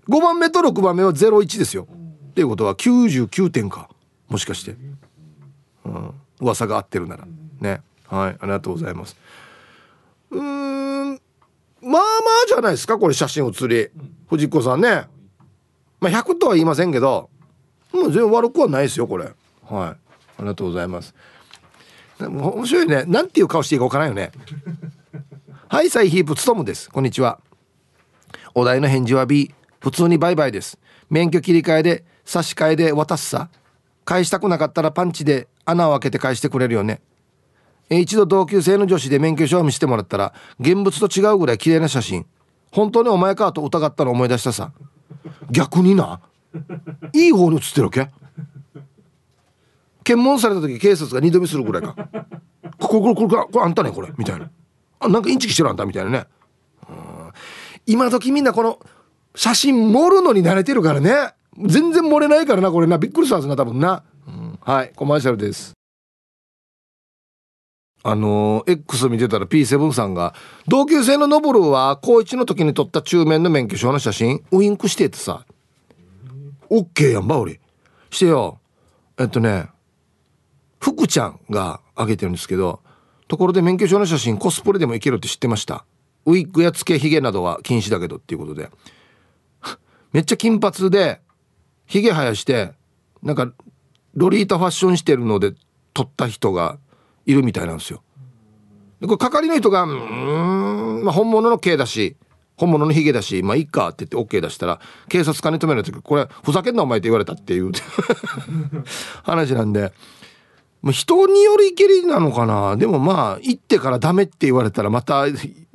[0.10, 1.88] 5番目と6番目は01ですよ。
[2.30, 3.90] っていうことは99点か。
[4.28, 4.76] もしかして、
[5.86, 7.26] うん、噂が合ってるなら。
[7.60, 7.82] ね。
[8.08, 9.16] はいありがとうございます。
[10.32, 11.22] うん。
[11.84, 12.02] まあまあ
[12.48, 13.90] じゃないですかこれ写真写り。
[14.30, 15.08] 藤子さんね。
[16.00, 17.30] まあ100とは言いませんけど
[17.92, 19.26] もう全然悪くはないですよこれ。
[19.26, 19.34] はい。
[19.76, 19.98] あ
[20.40, 21.14] りがとうございます。
[22.20, 23.04] 面白いね。
[23.06, 24.32] なんていう顔していいかわからんよね。
[25.68, 26.90] はいサイヒープつとむです。
[26.90, 27.40] こんにちは。
[28.56, 30.80] お題の返事は B 普通にバイバイです。
[31.10, 33.50] 免許切り替えで差し替えで渡すさ。
[34.06, 37.02] 返したくなかったらパンチで穴を開けて返してくれるよね。
[37.90, 42.26] 一度同級生の女子で免許証を見せてもらったら現物と違うぐらい綺麗な写真。
[42.72, 44.72] 本当にお前かと疑ったの思い出したさ。
[45.52, 46.22] 逆にな。
[47.14, 48.10] いい方に写ってるわけ？
[50.04, 51.96] 検問された時警察が二度見するぐらいか。
[52.80, 54.10] これこれこれこれこれあんたねこれ。
[54.18, 54.50] みたいな。
[55.00, 55.86] あなんかインチキしてるあんた？
[55.86, 56.26] みたいなね。
[57.86, 58.80] 今時みんなこの
[59.36, 61.34] 写真盛るのに慣れてるからね。
[61.58, 62.98] 全然盛れないからなこれな。
[62.98, 64.60] びっくりしたはずな多分な、うん。
[64.62, 65.74] はいコマーシャルです。
[68.06, 70.36] あのー X 見てたら P7 さんが
[70.68, 75.46] 同級生のノブルは高1の時に撮った中面の免許証の写真ウインクしててさ。
[76.70, 77.60] OK やんば俺。
[78.10, 78.60] してよ。
[79.18, 79.70] えっとね
[80.80, 82.82] 福ちゃんが上げてるんですけど
[83.30, 85.86] ところで免許証の写真コスプレでもいけるって知ってました。
[86.26, 88.70] ウィッグやつけひげなどは禁止だけどっていうことで。
[90.12, 91.22] めっちゃ金髪で
[91.86, 92.74] ひげ生やして
[93.22, 93.52] なんか
[94.14, 95.54] ロリータファッションしてるので
[95.94, 96.78] 撮った人が
[97.26, 98.02] いるみたいなんですよ。
[99.02, 102.16] でこれ係の人が「うん、まあ、本物の毛だし
[102.56, 107.72] 本物のヒゲだしまあいいか」って言って OK 出したら警察官に止められた時これふざけんなお前って言われたっていう
[109.24, 109.92] 話なんで
[110.82, 112.76] まあ人によりけりなのかな。
[112.76, 115.26] でもまあ行ってからダメって言われたらまた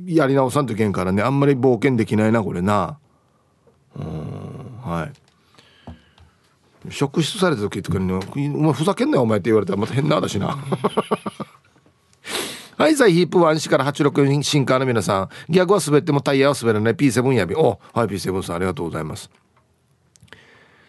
[0.05, 1.23] やり直さんといけんからね。
[1.23, 2.99] あんまり冒険できないなこれな。
[3.97, 5.28] うんはい。
[6.91, 8.21] 職質された時とかに「お
[8.59, 10.57] 前ふざけんなよお前」って言われたらまた変なだしな
[12.79, 15.29] はい、さいヒープワン市から86新カーの皆さん。
[15.49, 17.57] ギャグは滑ってもタイヤは滑らない P7 やび。
[17.57, 19.31] お、はい、P7 さんありがとうございます。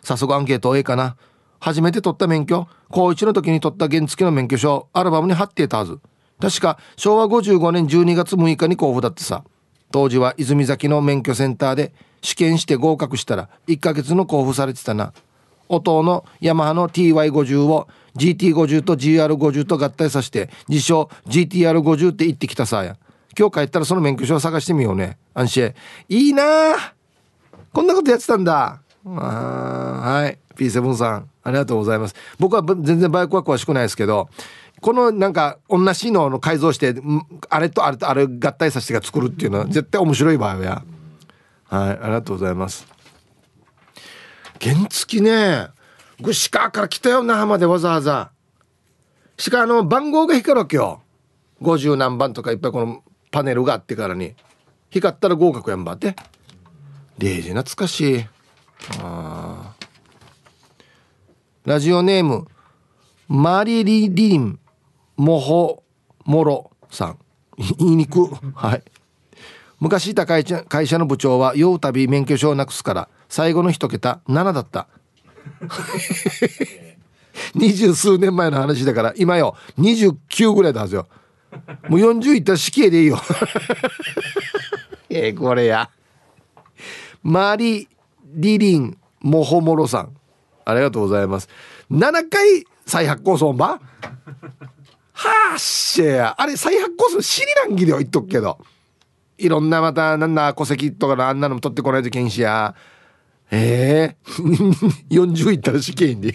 [0.04, 1.16] 早速アンケートええかな。
[1.60, 6.00] 初めて取った免許、高1の時に取った原付の免許証、アルバムに貼っていたはず。
[6.40, 9.44] 確か昭和55年12月6日に交付だってさ。
[9.92, 15.14] 当時は泉崎の免許センターで試験して合格したら1ヶ月の交付されてたな。
[15.70, 22.98] 音のヤマハの TY50 を GT50 と GR50 と合体させて自称 GTR50 って言ってきたさや
[23.38, 25.74] 今日帰ったらその免許証を探してみようね安心
[26.10, 26.94] いいなあ
[27.72, 34.30] こんなことやってたんだーはい P7 さんありがとうございます僕は全然バイクは詳しくないですけど
[34.82, 36.96] このなんか同じのの改造して
[37.50, 40.84] あれとあれとあれ合体させてが作るっていうのは絶対面白い場合や
[41.66, 42.88] はいありがとうございます
[44.62, 45.68] 原付きね。
[46.22, 48.32] 串川かから来たよ那覇までわざわざ。
[49.38, 51.02] しかあの番号が光るわけよ。
[51.62, 54.36] 50何番とかいっぱいこのパネルがあってからに。
[54.90, 56.16] 光ったら合格やんばって。
[57.18, 58.20] デージ懐かし。
[58.20, 58.26] い
[59.02, 59.88] あー。
[61.66, 62.48] ラジオネーム
[63.28, 64.60] マリリリン
[65.16, 65.84] モホ
[66.26, 67.20] モロさん。
[67.78, 68.26] 言いにく。
[68.56, 68.84] はい。
[69.80, 74.88] 昔いた会社会社の部長は酔うたび免許証をなくすから最後の一桁7だった。
[77.56, 79.56] 二十数年前の話だから今よ。
[79.78, 81.08] 29ぐらいだはずよ。
[81.88, 83.20] もう40いったら死刑でいいよ。
[85.10, 85.90] ええこれや。
[87.24, 87.88] マリ
[88.26, 90.16] リリンモホモロさん。
[90.66, 91.50] ありがとうございます。
[91.92, 93.80] 7回再発行損ば。
[95.14, 98.58] はっしゃあれ再発行するシリランギでは言っとくけど。
[99.38, 102.76] いろんなまたなんだ戸籍とかのあんなのも取ってこないと検視や。
[103.52, 104.32] ええ。
[104.42, 106.34] ー、40いったら死刑に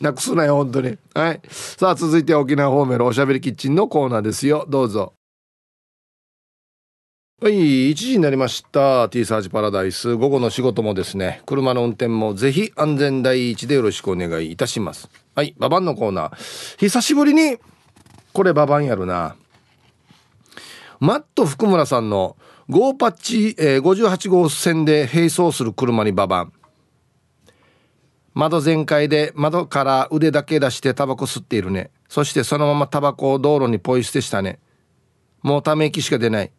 [0.00, 0.98] なくすなよ本当に。
[1.14, 1.40] はい。
[1.48, 4.66] さあ続いて沖縄方面のおしゃべりキッチンのコーナーですよ。
[4.68, 5.14] どうぞ。
[7.40, 9.08] はい1時になりました。
[9.08, 10.14] T サージパラダイス。
[10.14, 11.42] 午後の仕事もですね。
[11.46, 15.08] 車の運転もぜひ安全第一でよろしくお願いいたします。
[15.34, 16.78] はいババンのコーナー。
[16.78, 17.56] 久しぶりに
[18.34, 19.36] これババンやるな。
[21.00, 22.36] マット福村さんの
[22.68, 26.52] ゴーパッチ、えー、58号線で並走する車にババン
[28.34, 31.90] 窓全開で窓から腕だけ出してタバコ吸っているね。
[32.08, 34.58] そしてそのままタバコを道路にポイ捨てしたね。
[35.42, 36.50] もうため息しか出ない。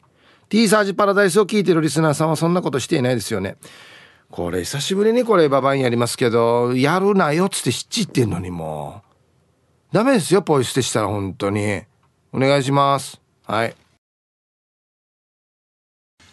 [0.47, 3.57] T サージパラダイスを聞いてるリスナーさんはそんなことしていないですよね。
[4.31, 9.01] これ久しぶりにこれババンやりますけどやるなよっつって七ってんのにも
[9.91, 9.95] う。
[9.95, 11.81] ダメですよポイ捨てしたら本当に。
[12.31, 13.19] お願いします。
[13.45, 13.75] はい。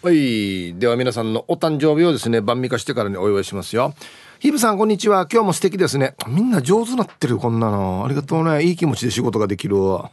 [0.02, 0.74] はい。
[0.74, 3.94] では皆さんのお誕生日をですね、晩味化してからにお祝いしますよ。
[4.40, 5.28] ヒブさん、こんにちは。
[5.30, 6.16] 今日も素敵ですね。
[6.26, 8.04] みんな上手なってる、こんなの。
[8.04, 8.64] ありがとうね。
[8.64, 10.10] いい気持ちで仕事ができるわ。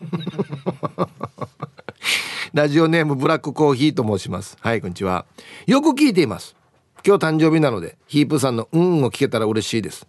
[2.54, 4.58] ラジオネームブラックコーヒーと申します。
[4.62, 5.26] はい、こんにちは。
[5.66, 6.56] よく聞いています。
[7.04, 10.06] 今日誕生日なので、ヒープさんのうんを聞けたら嬉しいです。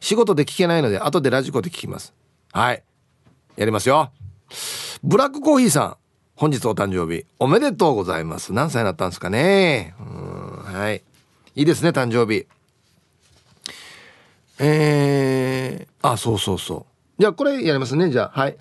[0.00, 2.12] 仕事で聞けないので、後でラジコで聞きます。
[2.52, 2.82] はい。
[3.56, 4.10] やりますよ。
[5.02, 6.03] ブラックコーヒーさん。
[6.36, 8.52] 本日お誕生日おめでとうございます。
[8.52, 9.94] 何歳になったんですかね。
[10.00, 11.02] うんはい。
[11.54, 12.46] いいですね誕生日。
[14.58, 16.86] えー、あそうそうそ
[17.18, 17.20] う。
[17.20, 18.10] じゃあこれやりますね。
[18.10, 18.56] じゃあはい。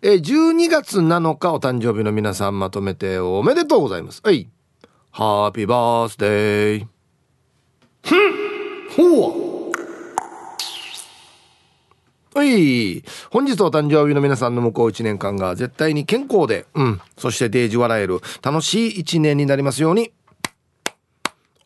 [0.00, 4.22] えー、12月7日お誕生日の皆さんまとめておめでとうございます。
[4.24, 4.48] はい。
[5.10, 6.86] ハッピーバースデー。
[8.04, 9.18] ふん。
[9.20, 9.51] ほう。
[12.34, 13.04] はい。
[13.30, 17.00] 本日お誕生日の皆さんの向こう1年間が絶対に健康で、うん。
[17.18, 20.12] そしてデージ笑える楽しい1年になりますように。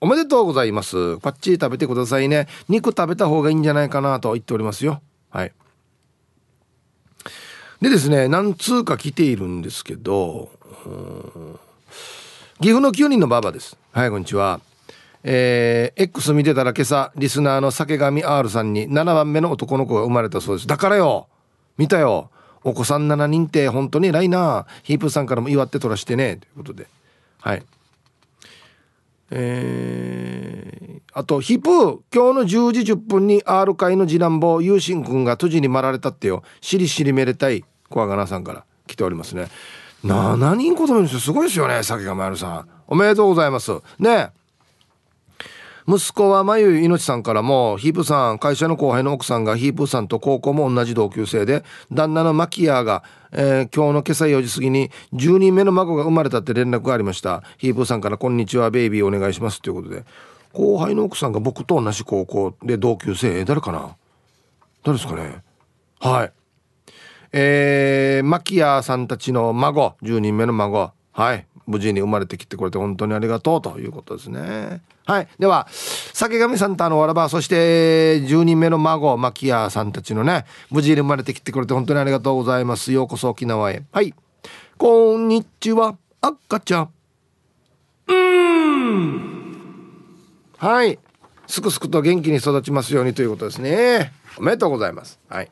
[0.01, 1.19] おめでとうございます。
[1.19, 2.49] パッチリ食べてくださいね。
[2.69, 5.01] 肉食べた方がいいんじゃないかなと言っておりますよ。
[5.31, 5.53] はい。
[7.81, 10.51] でですね、何通か来ているんですけど、
[12.61, 13.77] 岐阜の9人のばばです。
[13.93, 14.61] はい、こんにちは。
[15.29, 20.69] えー、X 見てたら今朝リスナーの酒神 R さんに7番目の男の子が生まれたそうです。
[20.69, 21.27] だからよ
[21.77, 22.31] 見たよ。
[22.63, 24.67] お子さん7人って本当に偉いな。
[24.85, 26.37] ヒープさんからも祝ってとらしてね。
[26.37, 26.87] ということで。
[27.41, 27.63] はい。
[29.33, 36.45] えー、あとヒップ今日の10時10分に R 会の次男坊ゆうしんくんが都知にまられたってよ。
[36.61, 38.65] しりしりめでたい小がなさんから。
[38.87, 39.49] 来ておりますね。
[40.05, 42.69] 7人子供にしてすごいですよね酒神 R さん。
[42.87, 43.73] おめでとうございます。
[43.99, 44.11] ね。
[44.11, 44.31] え
[45.89, 57.45] 息子はまゆいのちさんからもヒープさん会社の後輩の奥さんがヒープさんと高校も同じ同級生で旦那のマキヤが、えー、今日の今朝4時過ぎに10人目の孫が生まれたって連絡がありました。
[57.59, 60.05] ヒープさんから「こんにちはベイビーお願いします」ということで。
[60.53, 63.95] 後輩の奥さんが僕と同じ高校で同級生誰かな？
[64.83, 65.43] 誰ですかね？
[66.01, 66.33] はい。
[67.33, 70.93] えー、マキヤさんたちの孫10人目の孫。
[71.13, 71.47] はい。
[71.67, 75.29] 無事に生まれてきてくれて本当にありがとうということですねはい。
[75.39, 82.91] では、酒神さんとあのわらば、そして10人目の孫、マキアさんたちのね、無事に生まれてきてくれて本当にありがとうございます。
[82.93, 83.85] ようこそ沖縄へ。
[83.93, 84.15] はい。
[84.77, 86.91] こんにちは、赤ちゃん。
[88.09, 89.37] うーん。
[90.59, 90.99] はい。
[91.47, 94.13] すくすくと元気に育ちますようにということですね。
[94.37, 95.21] おめでとうございます。
[95.29, 95.51] はい。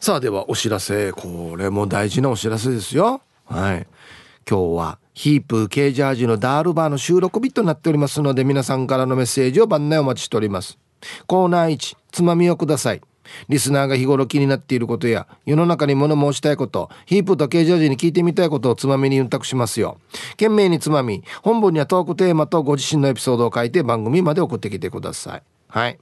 [0.00, 1.12] さあではお知らせ。
[1.12, 3.20] これも大事なお知らせですよ。
[3.48, 3.86] はい。
[4.48, 10.78] 今日はヒープ K ジャージのダールバーの収録日となっておりますので皆さんからのメッセージを番内お待ちしております。
[11.26, 13.02] コーナー1つまみをください。
[13.48, 19.98] リスナーが日頃気になっていることや世の中に物申したいことヒープと K ジャージに聞いてみたいことをつまみに運託しますよ。
[20.32, 25.42] 懸命につまみ本文にはトークテーマとご自身のエピソードを書いて番組まで送ってきてください。
[25.68, 25.98] はい。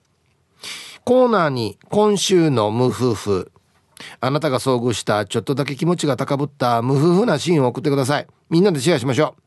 [1.05, 3.53] コーナーに今週の無夫婦
[4.21, 8.27] あなたが遭遇したちょっとだけ気持ちが高ぶった無夫婦なシーンを送ってください。
[8.51, 9.43] みんなでシェアしましょう。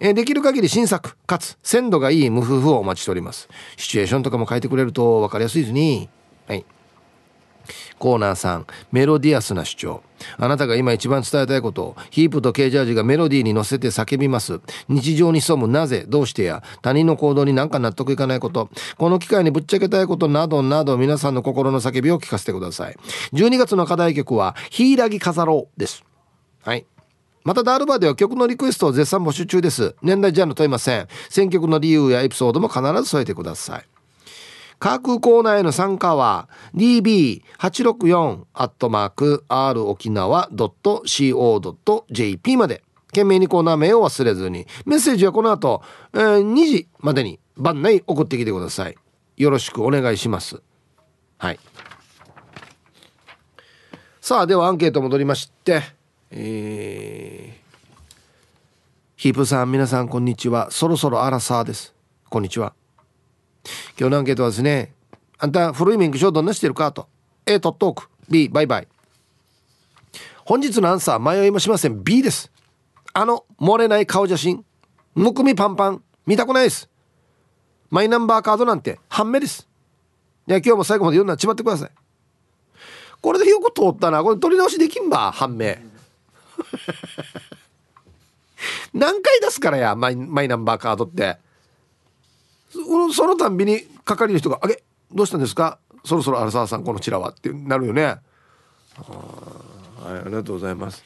[0.00, 3.48] え、できる限り新作、かつ鮮度がいい無夫婦をお待ちしております。
[3.76, 6.08] シチュエーションとかも変えてくれると分かりやすいですね。
[6.48, 6.64] はい。
[7.98, 10.02] コーナーさん、メロディアスな主張。
[10.38, 14.60] あなたが今一番伝えたいことを、ヒープとケージャージがメロディーに乗せて叫びます。
[14.88, 18.68] 日常に潜むなぜ、どうしてや、他人の行動になんか納得いかないこと、
[18.98, 22.96] この機会にぶっちゃけたいことなどなど、皆さんの心の叫びを聞かせてください。
[23.32, 26.04] 12月の課題曲は、ヒイラギ飾ろうです。
[26.62, 26.86] はい。
[27.44, 29.96] またダールバーでは曲のリクエストを絶賛募集中です。
[30.02, 31.08] 年代ジャンル問いません。
[31.28, 33.91] 選曲の理由やエピソードも必ず添えてください。
[34.82, 42.82] 架空コーナーへの参加は db864 アットマーク r 沖縄 .co.jp まで。
[43.12, 45.82] 懸命にコーナー名を忘れずにメッセージはこの後、
[46.14, 48.96] えー、2時までに番内送ってきてください。
[49.36, 50.62] よろしくお願いします。
[51.38, 51.60] はい。
[54.20, 55.82] さあではアンケート戻りまして
[56.30, 58.14] えー、
[59.14, 60.72] ヒープさん皆さんこんにちは。
[60.72, 61.94] そろそろアラサーです。
[62.28, 62.74] こんにちは。
[63.98, 64.92] 今日のアンケートはですね
[65.38, 67.08] あんた古い免許証どんなしてるかと。
[67.46, 68.08] A 取っておく。
[68.30, 68.88] B バイバイ。
[70.44, 72.04] 本日のアンサー迷いもしません。
[72.04, 72.52] B です。
[73.12, 74.64] あの漏れない顔写真。
[75.16, 76.02] むくみパンパン。
[76.26, 76.88] 見たくないです。
[77.90, 79.00] マイナンバーカードなんて。
[79.08, 79.68] 半目です。
[80.46, 81.90] いや今日も最後まで読んだらちまってください。
[83.20, 84.22] これでよく通ったな。
[84.22, 85.32] これ取り直しできんば。
[85.32, 85.82] 半目。
[88.94, 91.38] 何回出すからやマイマイナンバーカードって。
[93.12, 95.78] そのたんびに係の人が「あれどうしたんですか？
[96.04, 98.04] そろそろ荒沢さんこのチラは」ってなるよね。
[98.04, 98.18] はい
[100.04, 101.04] ありがとうございます。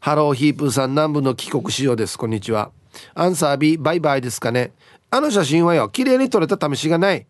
[0.00, 2.18] ハローヒープーさん南部の帰国仕様です。
[2.18, 2.70] こんにちは。
[3.14, 4.72] アンサー B バイバイですかね。
[5.10, 7.26] あの写真はよ綺麗に撮れた試しがない。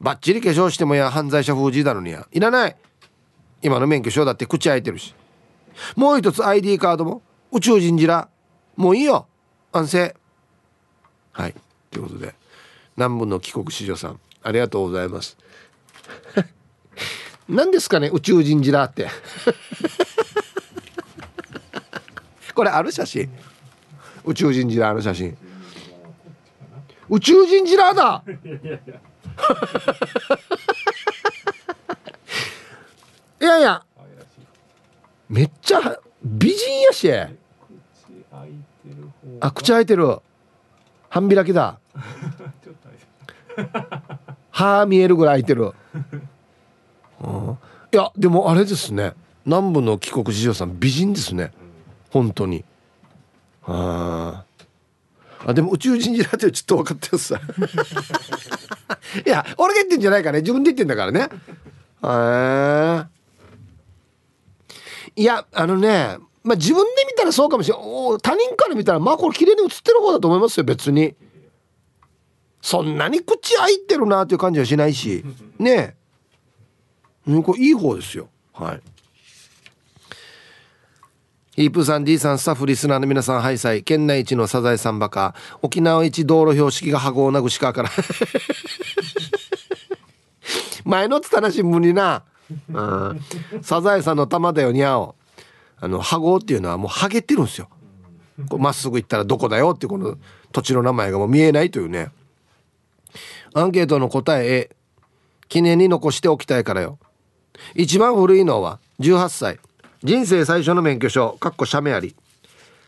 [0.00, 2.26] バッチリ化粧してもや犯罪者封じだのにや。
[2.30, 2.76] いらない。
[3.62, 5.14] 今の免許証だって口開いてるし。
[5.96, 7.22] もう一つ ID カードも。
[7.52, 8.28] 宇宙人じら。
[8.76, 9.26] もういいよ。
[9.72, 10.14] 安静
[11.38, 11.54] はい。
[11.92, 12.34] ということで。
[12.96, 15.38] 南部の帰国子女さんありがとうございます。
[17.48, 19.08] 何ですかね宇宙人じらって。
[22.56, 23.30] これある写真。
[24.24, 25.38] 宇宙人じらの写真。
[27.08, 28.24] 宇宙人じらだ。
[33.40, 33.84] いやいや。
[35.28, 37.12] めっちゃ美人やし。
[39.40, 40.20] あ口開いてる
[41.08, 41.78] 半開きだ。
[44.50, 45.72] 歯見えるぐらい開いてる、
[47.20, 47.58] うん、
[47.92, 49.14] いやでもあれですね。
[49.44, 51.52] 南部の帰国子女さん美人ですね。
[52.10, 52.64] 本当に。
[53.64, 54.44] あ
[55.46, 57.38] あでも宇宙人じゃってちょっと分かってるさ
[59.24, 60.40] いや俺が言ってんじゃないからね。
[60.40, 61.28] 自分で言ってんだからね。
[62.04, 62.06] へ
[63.04, 63.18] え
[65.16, 67.86] いやあのねまあ自分で見たらそうかもしれない
[68.22, 71.14] 他人から見たらまあこれ綺麗に映ってる方だと思いますよ別に。
[72.60, 75.24] そんなに口開いてるなっていう感じはしないし。
[75.58, 75.96] ね
[77.26, 78.28] え、うん、これいい方ですよ。
[78.52, 78.80] はい。
[81.54, 87.90] ヒープさん D さんスタッフリスナーの皆さんハイサイ県内一のサザエさんバカ沖縄一道路標識が羽子なぐしかから。
[90.84, 92.22] 前のつたな新聞にな。
[92.72, 93.20] うん、
[93.60, 95.16] サザエさんの玉だよにゃお
[95.80, 97.68] あの羽子っていうのはもうハゲてるんですよ。
[98.58, 100.16] まっすぐ行ったらどこだよってこの
[100.52, 102.10] 土地の名前がもう見えないというね。
[103.54, 104.76] アンケートの答え A
[105.48, 106.98] 記念に残しておきたいからよ。
[107.74, 109.58] 一番古いのは18歳。
[110.04, 112.14] 人生最初の免許証かっこ写メあり。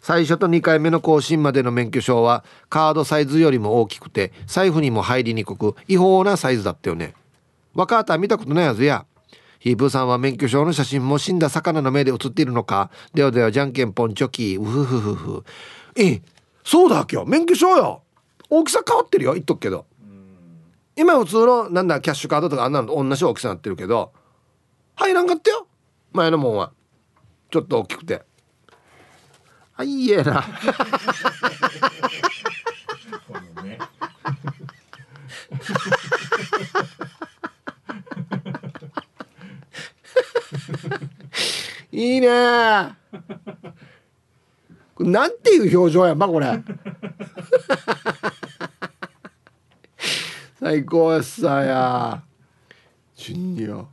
[0.00, 7.14] 最初と2回目の更新までの免許証はカードサイズよりも大きくて財布にも入りにくく違法なサイズだったよね。
[7.74, 9.04] 若かった見たことないはずや。
[9.60, 12.90] ヒープーさんは免許証の写真も死んだ魚の目で写っているのか？
[13.12, 14.56] ではではじゃんけんぽんチョキ。
[14.56, 15.44] うふふふふ
[15.96, 16.22] え
[16.64, 18.02] そうだ今日免許証よ。
[18.48, 19.34] 大きさ変わってるよ。
[19.34, 19.86] 言っとくけど。
[20.96, 24.12] 今普通のなんだキャッシュカードとかあんなの同じ大きさになってるけど。
[24.96, 25.66] 入らんかったよ。
[26.12, 26.72] 前のもんは。
[27.50, 28.22] ちょっと大きくて。
[29.76, 30.44] あいいえな
[42.00, 42.28] いいね。
[42.28, 42.96] な
[45.28, 46.48] んていう表情やんばこれ。
[50.58, 52.22] 最高やさや。
[53.14, 53.84] ジュニア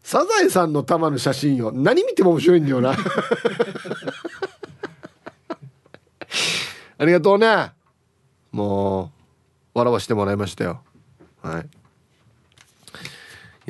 [0.00, 1.72] サザエさんの玉の写真よ。
[1.72, 2.94] 何見ても面白いんだよな。
[6.98, 7.72] ありがとうね。
[8.52, 9.10] も
[9.74, 10.84] う笑わしてもらいましたよ。
[11.42, 11.79] はいい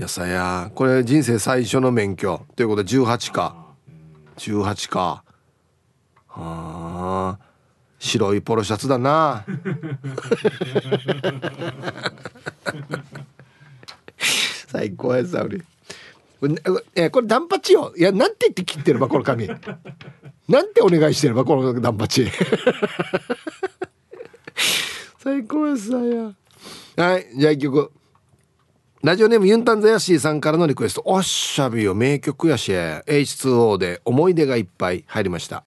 [0.00, 0.72] やさや。
[0.74, 2.46] これ人生最初の免許。
[2.56, 3.66] ということで18か。
[4.38, 5.22] 18か。
[6.26, 7.38] はあ。
[7.98, 9.44] 白いポロシャツだな。
[14.68, 15.60] 最高やさ俺。
[16.94, 17.92] えこれダンパチよ。
[17.94, 19.48] いやなんて言って切ってるばこの髪。
[20.48, 22.26] なんてお願いしてるばこのダンパチ。
[25.18, 26.32] 最高やさや。
[26.96, 27.92] はいじゃあ一曲
[29.02, 31.02] ラジオネームユンタンザヤシーさんからのリクエスト。
[31.06, 35.64] おっしゃびよ名曲やし H2O で思い出がいっぱい入りました。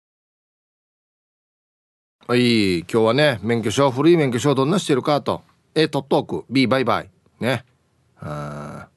[2.28, 5.42] はい今日はね免許証古い免許証どんなしてるかと。
[5.74, 7.10] A 取っておく B バイバイ。
[7.40, 7.66] ね。
[8.20, 8.88] あ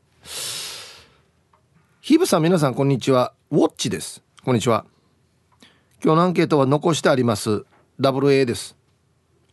[2.03, 3.33] ヒブさん皆さんこんにちは。
[3.51, 4.23] ウォッチです。
[4.45, 4.85] こんにちは。
[6.05, 7.65] 今日のアンケートは残してあります。
[7.99, 8.77] WA です。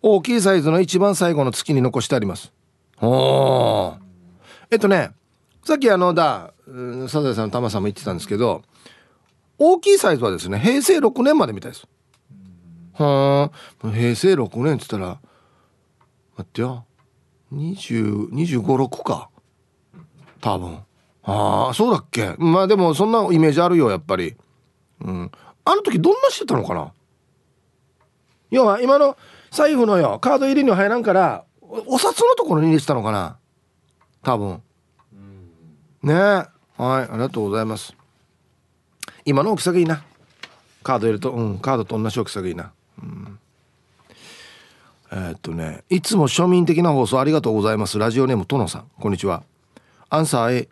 [0.01, 2.51] 大きいサイズの一番最後の月に残してあります。
[2.99, 4.12] おー。
[4.71, 5.11] えっとね
[5.63, 6.53] さっきあのだ
[7.07, 8.63] サザエさんのタマさんも言ってたんですけど
[9.57, 11.87] 大きいサイズはですね平成6年までみたいです。
[12.93, 13.51] は
[13.83, 13.91] あ。
[13.91, 15.19] 平成6年っつったら
[16.37, 16.85] 待ってよ。
[17.53, 19.29] 2 5 6か。
[20.41, 20.79] 多分。
[21.23, 22.35] ああそうだっけ。
[22.37, 24.35] まあでもそんなイメージあるよやっぱり。
[25.01, 25.31] うん。
[25.65, 26.91] あの時どんなしてたのかな。
[28.51, 29.17] 要は今の
[29.51, 33.37] 財布のよカード入れには入らんからお札のところに入れてたのかな。
[34.23, 34.61] 多分。
[36.01, 37.93] ねはいありがとうございます。
[39.25, 40.03] 今の大きさがいいな。
[40.81, 42.71] カード入れるとうんカードと同じ大きさがいいな。
[43.01, 43.39] うん。
[45.11, 47.99] えー、っとねいつも庶民的な放送ありがとうございます。
[47.99, 48.87] ラジオネームトノさん。
[48.99, 49.43] こんにちは。
[50.09, 50.69] アンサー A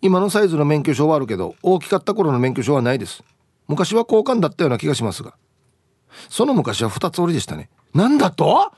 [0.00, 3.22] 今のサイズの免許証はあるけど大きかった頃の免許証はないです。
[3.68, 5.34] 昔は交換だったような気がしますが。
[6.28, 7.68] その昔は二つ折りでしたね。
[7.94, 8.72] なんだと？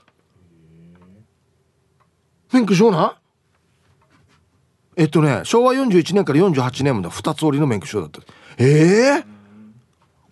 [2.52, 3.18] 免許証な？
[4.96, 8.20] えっとね昭和41年から48年まで二つ折りの免許証だった。
[8.58, 9.24] ええー、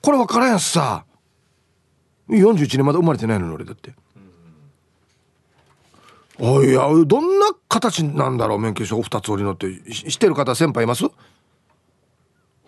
[0.00, 1.04] これ分からんやつさ。
[2.28, 3.92] 41年まだ生まれてないのに俺だって。
[6.38, 9.72] おいやどんな形なんだろう免許証二つ折りのって。
[9.92, 11.04] 知ってる方先輩います？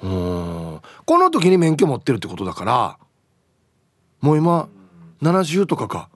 [0.02, 0.80] うん。
[1.06, 2.98] この時に免許持ってるってことだから
[4.20, 4.68] もう今
[5.22, 6.08] 70とかか。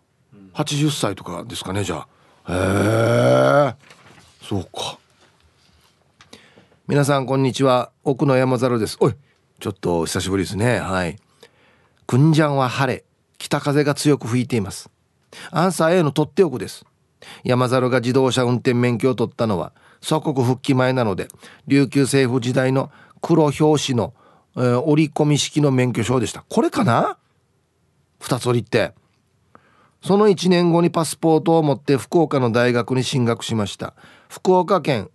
[0.55, 2.07] 80歳とかですかねじゃ
[2.45, 2.53] あ。
[2.53, 3.74] へえ
[4.43, 4.97] そうか。
[6.89, 7.93] 皆さんこんにちは。
[8.03, 8.97] 奥の山猿です。
[9.01, 9.14] おい
[9.61, 10.78] ちょっと久しぶりですね。
[10.78, 11.18] はい。
[12.07, 13.05] くんじゃんは晴れ。
[13.36, 14.89] 北風が強く吹いています。
[15.51, 16.86] アンサー A のとっておくです。
[17.45, 21.28] 山猿が自動車運転免許を取ったのは祖国復帰前なので
[21.66, 24.14] 琉球政府時代の黒表紙の、
[24.57, 26.43] えー、折り込み式の免許証でした。
[26.49, 27.18] これかな？
[28.18, 28.95] 二つ折りって。
[30.03, 33.93] その1年後にパスポートを持って福岡の大学に進学しました。
[34.30, 35.11] 福岡県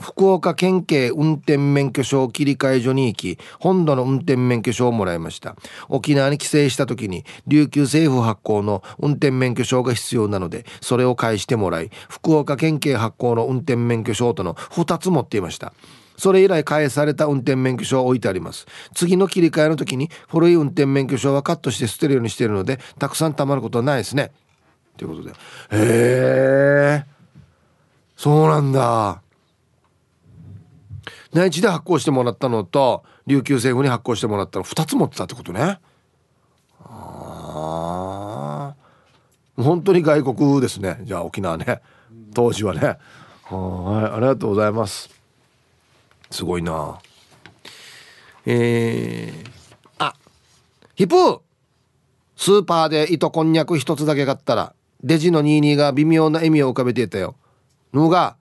[0.00, 5.56] 福岡県警運転免許証切り替え所に行き本土の運転免許証をもらいました。
[5.88, 15.72] 沖縄に帰省した時に琉球政府発行の運転免許証が必要なのでそれを返してもらい福岡県警発行の運転免許証との2つ持っていました。
[16.16, 18.66] それ以来返された運転免許証を置いてあります。
[18.92, 24.32] 次の切り替えの時に古い運転免許証はカットして捨てるようにしているのでたくさん貯まることはないですね。
[24.96, 25.30] ということで。
[25.30, 25.34] へ
[25.70, 27.04] え
[28.16, 29.22] そうなんだ。
[31.38, 35.78] 内地で発行してもらったのと琉球政府に発行してもらったの2つ持ってたってことね。
[36.80, 38.74] ああ
[39.56, 40.98] 本当に外国ですね。
[41.02, 41.80] じゃあ沖縄ね。
[42.34, 42.80] 当時はね。
[42.80, 44.16] はい。
[44.16, 45.10] ありがとうございます。
[46.30, 46.98] すごいな。
[48.46, 49.50] えー、
[49.98, 50.14] あ。
[50.94, 51.40] ヒプー。
[52.36, 54.72] スーパーで糸こんにゃく一つだけ買ったら
[55.02, 57.34] レジの22が微妙な笑みを浮かべていたよ。
[57.92, 58.36] のが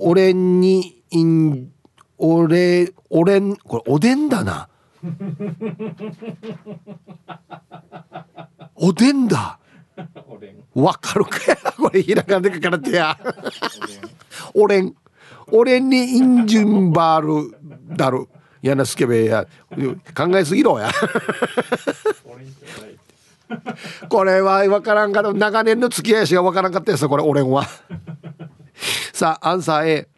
[0.00, 1.72] 俺にイン
[2.18, 4.68] 俺俺これおでんだな
[8.74, 9.58] おでんだ
[10.74, 13.18] わかるかやこれひらがなで書かれてや
[14.54, 14.94] おれん
[15.52, 18.28] 俺にインジンバールだる
[18.62, 19.46] やなすけべや
[20.14, 20.90] 考えすぎろや
[24.08, 27.66] これは分からんかった長年の付き合いしか分からんかったやつこれ俺は
[29.12, 30.08] さあアンサー A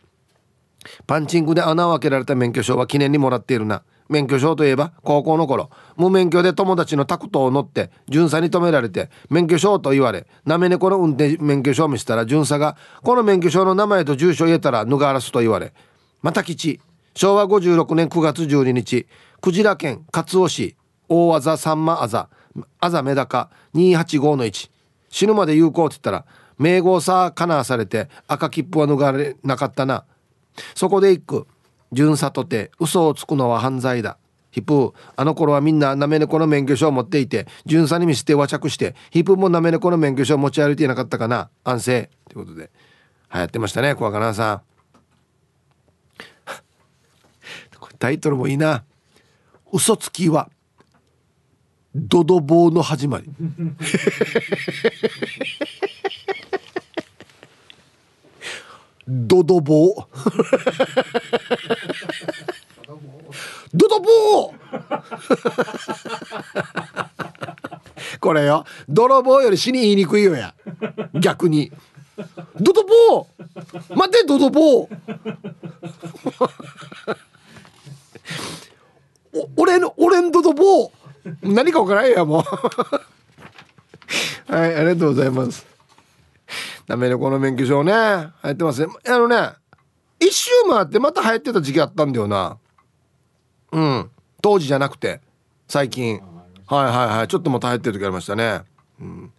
[1.06, 3.82] パンチングで穴を開けられた免許証は記念にもらっているな。
[4.08, 15.72] 免許証といえば高校の頃無免許で友達のタクトを乗って巡査に止められて免許証と言われなめ猫の運転免許証を見せたら巡査がこの免許証の名前と住所を言えたら脱がらすと言われ
[16.20, 16.80] また吉
[17.14, 19.06] 昭和56年9月12日
[19.40, 20.76] クジラ県勝尾市
[21.08, 22.28] 大字さんまあざ
[22.80, 24.70] あざメダカ285の1
[25.08, 26.26] 死ぬまで有効って言ったら
[26.58, 30.04] 名号さかなされて赤切符は脱がれなかったな。
[30.74, 31.46] そこで一句
[31.92, 34.18] 巡査とて嘘をつくのは犯罪だ。
[34.50, 41.48] ヒップあの頃はみんななめ猫の免許証を持っていて巡査に見せて和着してヒップもなめ猫の免許証を持ち歩いていなかったかな。
[41.64, 42.10] 安静。
[42.28, 42.70] ということで
[43.34, 44.62] 流行ってましたね小若菜さん。
[47.98, 48.84] タイトルもいいな。
[49.72, 50.50] 嘘つきは
[51.94, 53.30] ドドボーの始まり。
[59.08, 60.06] ドドボー。
[63.74, 64.54] ドドボー。
[68.20, 68.64] これよ。
[68.88, 70.54] 泥棒より死に言いにくいよや。
[71.14, 71.72] 逆に。
[72.60, 73.96] ドドボー。
[73.96, 74.98] 待ってドドボー。
[79.34, 80.90] お俺の俺んドドボー。
[81.42, 82.42] 何か分からんやもう。
[84.52, 85.71] はいありがとうございます。
[86.92, 87.90] ダメでこの免許証ね。
[87.90, 88.92] 流行ってますね。
[89.08, 89.52] あのね
[90.20, 92.58] 一周回ってまた流行ってた時期あったんだよな。
[93.72, 94.10] うん。
[94.42, 95.22] 当時じゃなくて。
[95.68, 96.20] 最近。
[96.66, 97.28] はいはいはい。
[97.28, 98.60] ちょっとまた流行ってる時ありましたね。
[99.00, 99.32] うん。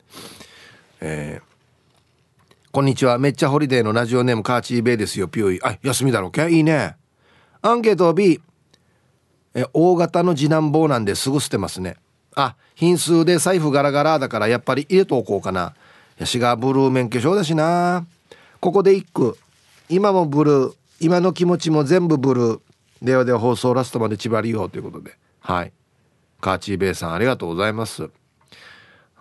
[1.00, 2.72] えー。
[2.72, 3.20] こんにちは。
[3.20, 5.28] めっちゃホリデーのラジオネームカーチーベイですよ。
[5.28, 6.50] ピューイあ休みだろうけ？
[6.50, 6.96] いいね。
[7.62, 8.42] アンケート B
[9.54, 11.98] え大型の次男坊なんですぐ捨てますね。
[12.36, 15.76] あ品数で財布ガラガラだからやっぱり入れとこうかな。
[16.20, 18.06] ヤシがブルー免許証だしな。
[18.60, 19.38] ここで一句。
[19.90, 20.74] 今もブルー。
[21.00, 22.60] 今の気持ちも全部ブルー。
[23.02, 25.18] ではでは放送ラストまで縛りようということで。
[25.40, 25.74] はい。
[26.40, 28.10] カーチーベイさんありがとうございます。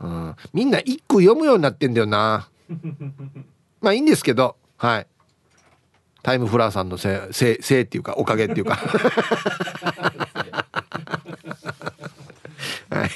[0.01, 0.37] うん。
[0.53, 2.49] みんな一句読むようになってんだよな。
[3.81, 4.57] まあいいんですけど。
[4.77, 5.07] はい。
[6.23, 8.77] タイムフラーさんのせいせいせいっていうかおかげっていうか。
[12.91, 13.11] はい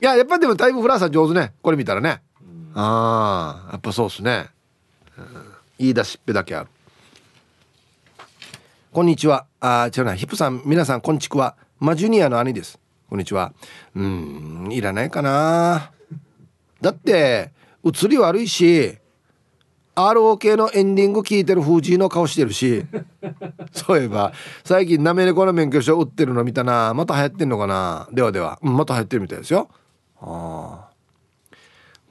[0.00, 1.52] いややっぱでもタイムフラーさん上手ね。
[1.60, 2.20] これ見たらね。
[2.74, 4.48] ああやっぱそうっすね、
[5.18, 5.24] うん、
[5.78, 6.68] 言い出しっぺだけある。
[8.92, 9.46] こんにちは。
[9.60, 10.14] あ違うな。
[10.14, 11.56] ヒップさん皆さんこんちくは。
[11.80, 12.78] マジュニアの兄です。
[13.10, 13.52] こんにちは。
[13.96, 15.90] うんいらないかな。
[16.80, 17.50] だって
[17.84, 18.98] 映り悪いし
[19.96, 22.84] ROK のエンディング聞いてる風神の顔してるし。
[23.72, 24.32] そういえば
[24.64, 26.94] 最近なめ猫の免許証売ってるの見たな。
[26.94, 28.08] また流行ってんのかな。
[28.12, 29.68] ではでは、うん、また流行ってるみたいですよ
[30.20, 30.90] ああ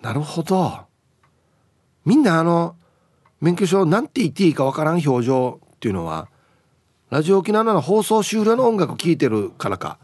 [0.01, 0.85] なるほど。
[2.05, 2.75] みんなあの
[3.41, 6.29] 免許証なんて言っていいかわからん表情っていうのは
[7.09, 9.97] ラジオ沖縄の放送終了の音楽聴いてるからか。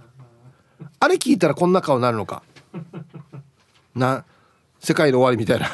[1.00, 2.44] あれ聞いたらこんな顔になるのか。
[3.96, 4.26] な
[4.80, 5.70] 世界の終わりみたいな。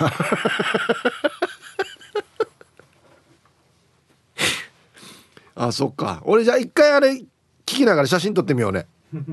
[5.67, 6.21] あそっか。
[6.25, 7.25] 俺じゃあ一回あれ聞
[7.65, 8.87] きながら写真撮ってみようね。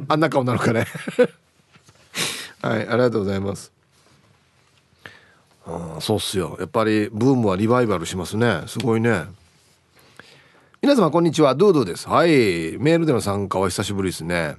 [0.09, 0.87] あんな顔なのかね。
[2.67, 3.73] はいありがとうございます。
[5.67, 6.57] あそうっすよ。
[6.59, 8.63] やっぱりブームはリバイバルしますね。
[8.67, 9.25] すごいね。
[10.83, 11.55] 皆様こんにちは。
[11.55, 12.09] ドゥドゥです。
[12.09, 12.29] はい。
[12.79, 14.57] メールでの参加は久しぶりですね。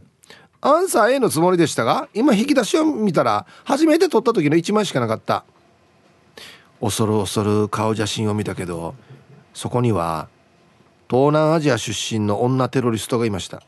[0.62, 5.43] アンサー A のつもりでしたが今引き出しを見たら初めて撮った時の1枚しかなかった。
[6.80, 8.93] 恐る恐る顔写真を見たけど
[9.53, 10.30] そこには
[11.10, 13.64] 東南アジア出身の女テロリストがいました。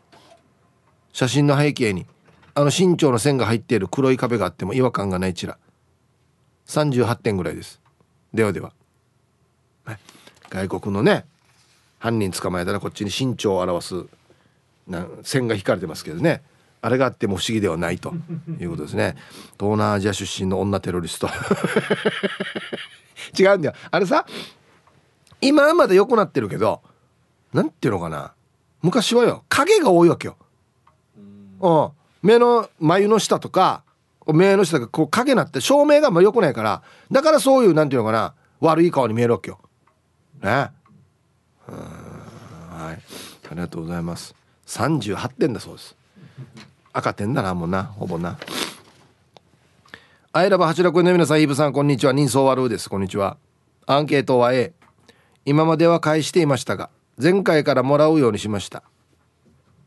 [1.12, 2.06] 写真の背景に
[2.60, 5.58] あの身長の線が入っている黒い壁があっても違和感がないチラ
[6.68, 7.80] 38点ぐらいです。
[8.34, 8.74] ではでは、
[10.50, 11.24] 外国のね
[12.00, 14.06] 犯人捕まえたらこっちに身長を表す
[14.88, 16.42] な線が引かれてますけどね。
[16.82, 18.14] あれがあっても不思議ではないと。
[18.60, 19.16] いうことですね。
[19.58, 21.30] 東南アジア出身の女テロリスト。
[23.40, 23.76] 違うんだよ。
[23.90, 24.26] あれさ
[25.40, 26.82] 今はまだ良くなってるけど
[27.54, 28.34] なんていうのかな。
[28.82, 30.36] 昔はよ影が多いわけよ。
[31.62, 31.99] うん。
[32.22, 33.84] 目の眉の下とか
[34.28, 39.60] 目の下がこう影になって照明があ良くないからだからそういうなんていうのかな悪い顔に見えるわけよ。
[40.42, 40.50] ね。
[40.50, 40.72] はい
[42.82, 42.98] あ
[43.52, 44.36] りがとうございます。
[44.68, 45.96] 38点だそうです。
[46.94, 48.38] 赤点だなもうなほぼな。
[50.32, 53.38] アイラブ八六の皆さんイブさんこんにちは人相悪ですこんにちは。
[53.88, 54.74] アンケートは A
[55.46, 58.84] 今までは返していましたが前回からもらうようにしました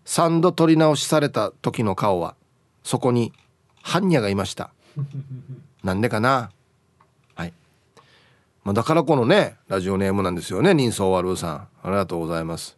[0.05, 2.35] 3度取り直しされた時の顔は
[2.83, 3.33] そこに
[3.85, 4.73] 般若がいました。
[5.83, 6.51] なんでかな？
[7.35, 7.53] はい、
[8.65, 11.69] まあ、だからこのねラジオネームなんですよね人相悪さん。
[11.83, 12.77] ありがとうございます。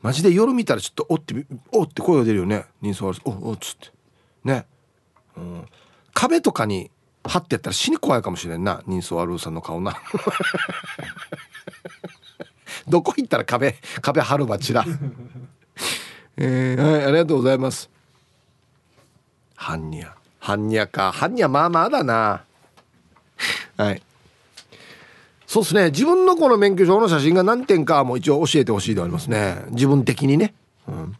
[0.00, 1.34] マジで夜見たらちょっとおって
[1.72, 2.66] おって声が出るよね。
[2.80, 3.90] 人相悪おおっつって。
[4.44, 4.66] ね、
[5.36, 5.66] うん、
[6.14, 6.90] 壁とかに
[7.24, 8.82] 貼ってやったら死に怖いかもしれんな。
[8.86, 10.00] 人相悪さんの顔な。
[12.88, 14.84] どこ行ったら壁壁貼るばちら
[16.40, 17.90] えー、はいありがとうございます。
[19.56, 20.16] 般若。
[20.40, 21.10] 般若か。
[21.10, 22.44] 般若まあまあだな。
[23.76, 24.02] はい。
[25.48, 25.90] そうですね。
[25.90, 29.64] 自分のこの免許証の写真が何点かも一応教えてほしいでありますね。
[29.70, 30.54] 自分的にね。
[30.86, 31.16] うん。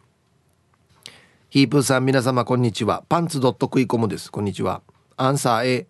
[1.50, 3.02] ヒープーさん皆様こんにちは。
[3.08, 4.30] パンツドット食い込むです。
[4.30, 4.82] こんにちは。
[5.16, 5.86] アンサー A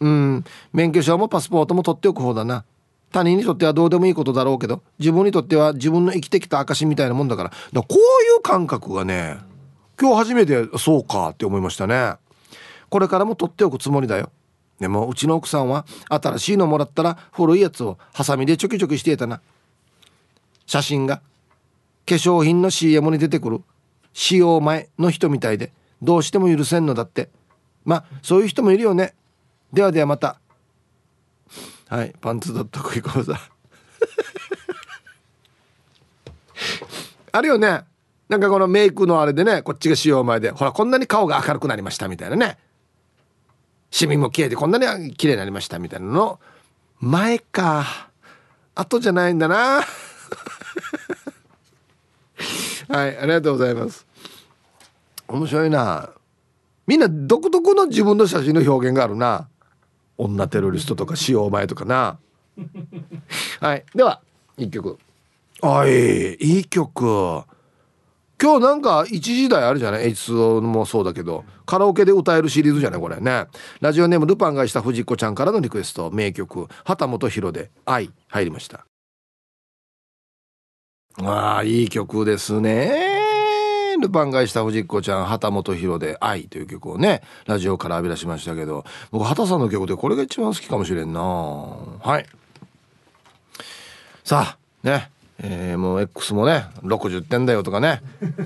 [0.00, 0.44] うん。
[0.72, 2.64] 免許証もパスポートも取っておく方だな
[3.12, 7.50] 他人にとってはどうでもいいことだろうけど自分にとっては自分の生きてきた証みたいなもんだから。
[7.72, 7.98] だこうい
[8.38, 9.38] う感覚がね
[10.00, 12.14] 今日初めてそうかって思いましたね。
[12.88, 14.30] これからも取っておくつもりだよ。
[14.80, 19.40] でもうちの奥さんは新しいのもらったら古いやつをハサミでちょきちょきしていたな。
[20.66, 21.18] 写真が
[22.06, 23.60] 化粧品の CM に出てくる。
[24.14, 25.72] 使用前の人みたいで。
[26.02, 27.28] どうしても許せんのだって。
[27.84, 29.14] まあそういう人もいるよね。
[29.72, 30.40] ではではまた。
[31.92, 33.38] はいパンツドット食い講座
[37.32, 37.82] あるよね。
[38.30, 42.56] なんかこのメイクのあれでねこっちが使用前でほらこんなに顔が明るくなりましたみたいなね。
[43.90, 46.40] シミも消えてこんなに綺麗になりましたみたいなの。
[46.98, 48.08] 前か。
[48.74, 49.82] 後じゃないんだな。
[52.88, 54.06] はいありがとうございます。
[55.28, 56.08] 面白いな。
[56.86, 59.50] みんな独特の自分の写真の表現があるな。
[60.24, 62.18] 女テロリストとか使用前とかな。
[63.60, 63.84] はい。
[63.94, 64.20] では
[64.56, 64.98] 一曲。
[65.62, 67.44] あいいいい曲。
[68.40, 71.44] 今日なんか一時代あるじゃない？H2O もそうだけど。
[71.64, 73.00] カラオケで歌えるシリーズじゃない？
[73.00, 73.46] これね。
[73.80, 76.10] ラジオネームルパンがした藤子ちゃんからのリクエスト。
[76.10, 76.66] 名曲。
[76.84, 78.84] 畑本博で「愛」入りました。
[81.22, 83.11] ああいい曲ですね。
[84.02, 91.20] ルパンがした藤子ちゃん畑本博で「愛」という曲をねラジオから浴び出しましたけど僕畑さんの曲でこれが一番好きかもしれんな。
[91.22, 92.26] はい。
[94.24, 95.10] さあね。
[95.44, 98.00] えー、もう X もね60点だよとかね。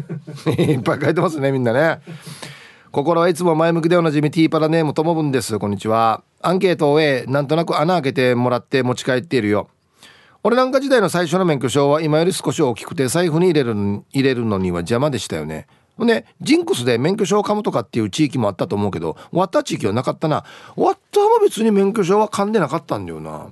[0.58, 2.00] いっぱい書いてますねみんなね。
[2.90, 5.58] 心はいつも前向きでおなじみティーパラネームともぶんです。
[5.58, 6.22] こんにちは。
[6.40, 9.68] アンケートを終えなんとなく穴開けてもらって持ち帰っているよ。
[10.46, 15.66] 俺なんか時代の最初の免許証は今より少し大きくて財布に入れる入れるのには邪魔でしたよね。
[15.96, 20.44] ほんでジンクスで免許証を噛むとかっていう地域もあったと思うけど終わった地域はなかったな。
[20.76, 23.48] 終わったも別に免許証は噛んでなかったんだよな。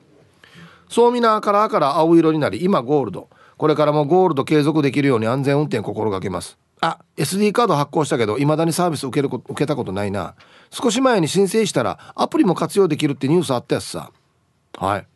[0.88, 3.28] そうみなカラーから青色になり今ゴールド。
[3.57, 6.57] これからもゴールド継続できるように安全運転心がけます。
[6.80, 10.36] あ SD カード発行したけど未だにサービス受ける受けたことないな。
[10.70, 14.12] 少し前に申請したらアプリも活用できるってニュースあったやつさ。
[14.78, 15.07] はい。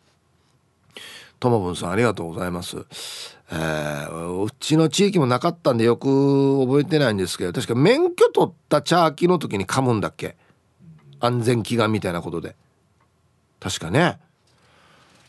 [1.41, 2.77] ともぶんさんありがとうございます
[3.51, 10.37] えー、うちの地域もなかったんでよく覚えてないんですけど確か免許取ったチャーキーの時に噛むんだっけ？
[11.19, 12.57] 安全祈願みたいなことで
[13.59, 14.19] 確かね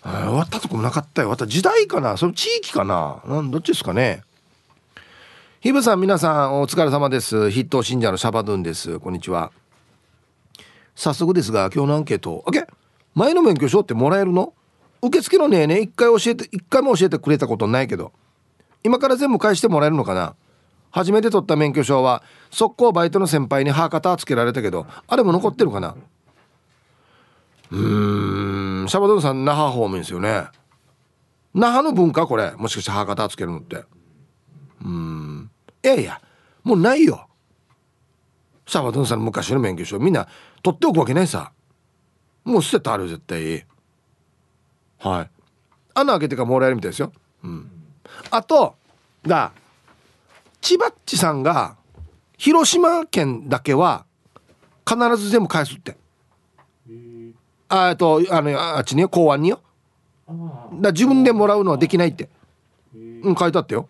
[0.04, 1.30] 終わったとこもなかったよ。
[1.30, 2.18] また時代かな？
[2.18, 3.22] その地域かな？
[3.26, 4.24] なんどっちですかね？
[5.62, 7.50] ヒブさん皆さんお疲れ様です。
[7.50, 9.00] 筆頭信者のシャバドゥンです。
[9.00, 9.52] こんにちは。
[10.96, 12.44] 早速ですが今日のアンケート。
[12.46, 12.68] あけ
[13.16, 14.54] 前の免許証ってもらえるの？
[15.02, 18.12] 受付のねね一回教えて、一回も教えてくれたことないけど。
[18.84, 20.36] 今から全部返してもらえるのかな？
[20.92, 25.96] 初めて取った免許証は速攻バイトの先輩に歯型つけられたけどあれも残ってるかな？
[27.72, 30.46] うんシャバドゥンさん那覇方面ですよね。
[31.54, 32.26] 那覇の文化？
[32.26, 33.84] これもしかして歯型つけるのって。
[34.84, 35.52] うん
[35.84, 36.22] いやいや。
[36.64, 37.28] もうないよ。
[38.66, 40.28] シャバドゥンさんの昔の免許証みんな
[40.64, 41.52] 取っておくわけないさ。
[42.46, 43.66] もう捨ててある絶対。
[45.00, 45.30] はい。
[45.94, 47.12] 穴開けてからもらえるみたいですよ。
[47.44, 47.72] うん。
[48.32, 48.76] あと
[49.26, 49.52] が
[50.62, 51.76] 千葉っちさんが
[52.38, 54.06] 広島県だけは
[54.88, 55.98] 必ず全部返すって。
[57.70, 59.62] あとあのあっちによ公安によ。
[60.80, 62.30] だ自分でもらうのはできないって。
[62.94, 63.88] うん書いてあったよ。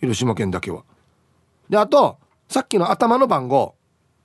[0.00, 0.84] 広島県だけは。
[1.68, 3.74] であとさっきの頭の番号。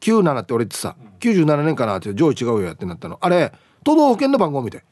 [0.01, 3.17] 97って俺ってさ97年かなって上位違うよやってなったの。
[3.21, 3.53] あれ
[3.83, 4.83] 都道府県の番号見て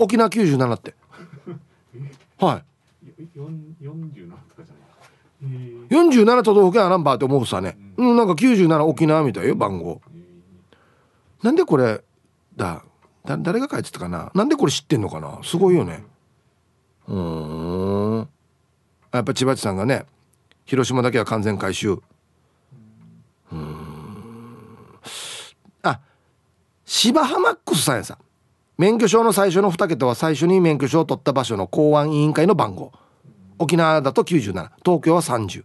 [0.00, 0.94] 沖縄97って。
[2.38, 2.62] は
[3.10, 3.14] い。
[5.90, 7.76] 47都道府県はナンバーって思うさね。
[7.96, 8.16] うん。
[8.16, 10.00] なんか97沖縄みたいよ番号。
[11.42, 12.02] なんでこれ
[12.56, 12.82] だ？
[13.24, 14.30] だ誰が書いてたかな？
[14.34, 15.40] なんでこれ知ってんのかな？
[15.42, 16.04] すごいよね。
[17.06, 18.28] うん。
[19.12, 20.06] やっぱ千葉地さんがね
[20.64, 22.00] 広島だけは完全回収。
[23.52, 23.76] うん。
[25.82, 26.00] あ
[26.84, 28.18] 芝浜マックスさんやさ
[28.80, 32.92] 免許証の最初の2桁は最初に免許証を取った場所の公安委員会の番号。
[33.58, 35.64] 沖縄だと97東京は30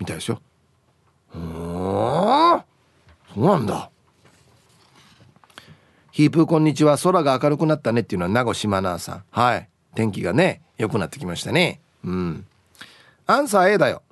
[0.00, 0.40] みたいですよ。
[1.32, 2.64] うんそ
[3.36, 3.88] うなんだ。
[6.10, 6.98] ヒープーこんにちは。
[6.98, 8.00] 空が明るくなったね。
[8.00, 9.68] っていうのは名護島奈さんはい。
[9.94, 11.80] 天気がね良くなってきましたね。
[12.02, 12.46] うん。
[13.28, 14.02] アンサー A だよ。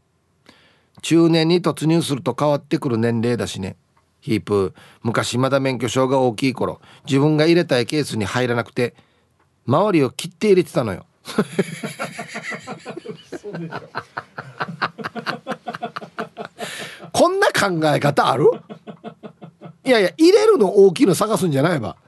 [1.02, 3.74] 中年に突入すると変わってくる年齢だしね。
[4.24, 4.68] ヒープ。
[4.74, 8.94] ー昔まだ免許証が大きい頃自分が入れたいケースに入らなくて
[9.66, 11.04] 周りを切って入れてたのよ。
[17.12, 18.50] こんな考え方ある？
[19.84, 21.98] いやいや入れるの大きいの探すんじゃないば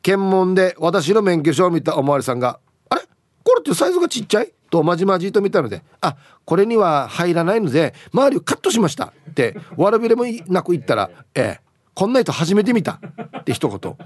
[0.00, 3.02] 検問で私の免許証を見たおまわりさんが「あれ？
[3.44, 13.00] これってサイズがちっちゃい?」とまじまじと見たので「あこれには入らないので周りをカットしました」って悪びれもなく言ったら「ええこんな人初めて見た」
[13.40, 13.96] って一言。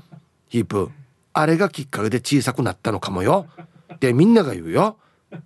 [0.49, 0.91] ヒープ
[1.33, 3.47] あれがきっかけで小さくなったのかもよ。
[3.95, 4.97] ってみんなが言うよ。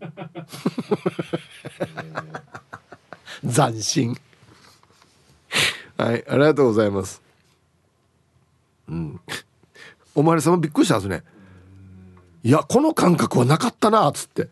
[3.47, 4.17] 斬新。
[5.99, 7.21] はいありがとうございます。
[8.89, 9.21] うん。
[10.15, 11.23] お前さんもびっくりしたんですね。
[12.43, 14.49] いやこの感覚はなかったなっつって。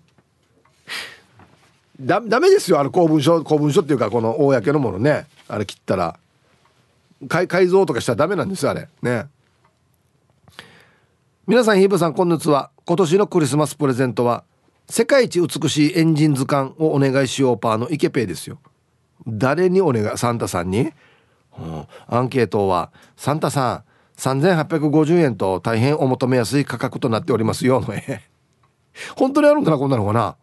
[2.01, 5.27] だダメですよあの公文書公文書っていうかこの公のものね。
[5.49, 6.19] あれ切ったら。
[7.29, 8.89] 改改造とかしたらダメなんですよあれ。
[9.03, 9.27] ね。
[11.47, 12.71] 皆さんヒープさんこんにちは。
[12.85, 14.45] 今年のクリスマスプレゼントは
[14.89, 18.59] 世界一美しいエンジン図鑑をお願いしようパーのイケペイですよ。
[19.27, 20.93] 誰にお願いサンタさんに、
[21.59, 23.85] うん、アンケートはサンタさん
[24.17, 28.23] 3850円と大変お求めやすい価格となっておりますよの絵
[29.17, 30.37] 本当にあるんかなこんなのかな、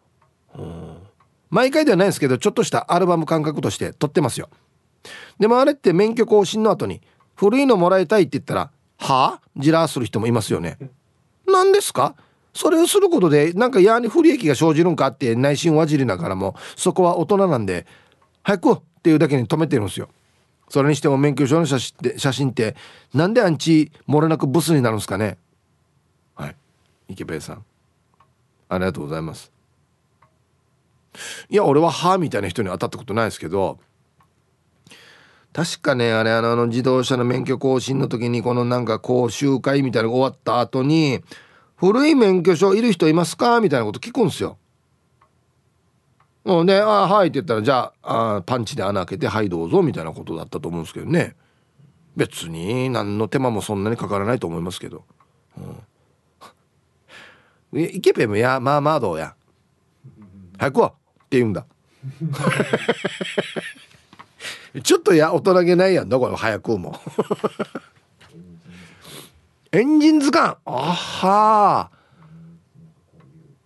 [0.58, 0.97] うん、
[1.50, 4.50] 毎回ではないですけどちょっとしたアルバム感覚として撮ってますよ。
[5.39, 7.02] でもあれって免許更新の後に
[7.36, 9.39] 古いのもらいたいって言ったらは？
[9.39, 10.78] あじらする人もいますよね。
[11.47, 12.16] 何ですか？
[12.54, 17.86] それをすることでなんかやに不利益が生じるんかって内心わじりながらもそこは大人なんで
[18.43, 20.10] 早くっていうだけに止めてるんですよ。
[20.68, 22.76] それにしても免許証の写真って写真って
[23.14, 25.38] なんでアンチ漏れなくブスになるんですかね。
[26.36, 26.56] はい。
[27.08, 27.66] 池ペイさん。
[28.68, 29.52] ありがとうございます。
[31.49, 33.80] いや俺は歯みたいな人に当たったことないですけど
[35.53, 41.22] 確かねあれあの自動車の免許更新の時にこのなんか講習会みたいなのが終わった後に
[41.76, 44.57] 古い免許証いる人いますかみたいなこと聞くんですよ。
[46.45, 51.36] うんで「あはい」って言ったら「じゃああパンチで穴開けてはいどうぞ」みたいなことだったと思うんですけどね
[52.15, 55.03] 別に何の手間もそんなにかからないと思いますけど。
[57.74, 59.36] うん、 イケペもやまあまあどうや
[60.57, 60.93] 早くは
[61.30, 61.68] って言うんだ。
[64.84, 66.10] ちょっとや大人げないやん。
[66.10, 67.00] だこれ早くも。
[69.72, 70.56] エンジン図鑑。
[70.66, 71.92] あは。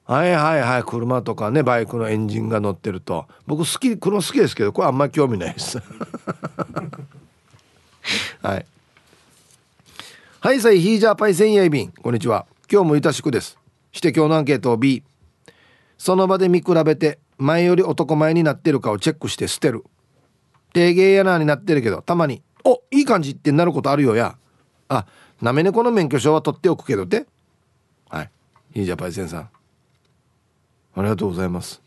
[0.03, 0.83] はいはいはい。
[0.83, 3.27] 車とかねバイクのエンジンが乗ってると。
[3.47, 5.77] 僕好き車好きですけどこれあんまり興味ないです。
[8.41, 8.65] はい。
[10.41, 12.45] はいさいヒージャーパイセンヤイビンこんにちは。
[12.69, 13.57] 今日もいたしくです。
[13.93, 15.01] して今日のアンケートを B
[15.97, 19.83] その場で見比べて前より男前になってるかをチェックして捨てる。
[20.71, 24.37] 低芸やなになってるけどたまに「おいい感じ」ってなることあるよや。
[24.87, 25.05] あ
[25.41, 27.27] なめ猫の免許証は取っておくけどって。
[28.09, 28.31] はい。
[28.75, 29.41] いいじゃパイセンさん。
[29.41, 31.81] ありがとうございます。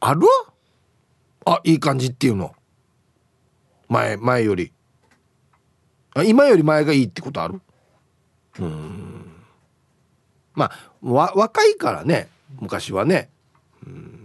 [0.00, 0.22] ある
[1.44, 2.52] あいい感じっていうの。
[3.88, 4.72] 前前より。
[6.14, 7.60] あ今より前がいいってことある？
[8.58, 9.32] うん。
[10.54, 12.28] まあわ若いからね
[12.60, 13.30] 昔はね。
[13.86, 14.18] うん。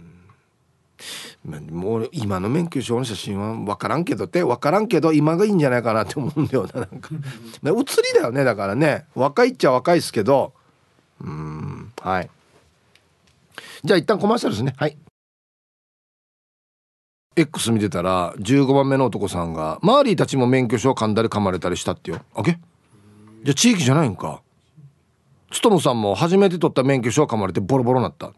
[1.70, 7.10] もう今の免許証の写真は分からんけどって分からんけど今がいいんじゃないかなって思うんだよななんか。
[7.62, 9.06] 写りだよねだからね。
[9.14, 10.52] 若いっちゃ若いですけど。
[11.20, 12.30] うんはい。
[13.84, 14.74] じゃあ一旦コマーシャルですね。
[14.76, 14.96] はい。
[17.36, 22.20] X 見てたら15番目の男さんがマーリーたちも免許証噛んだり噛まれたりしたってよ。
[22.34, 22.58] あけ？
[23.44, 24.42] じゃあ地域じゃないんか。
[25.50, 28.32] つともさんも初めて取った免許証噛まれてボロボロなった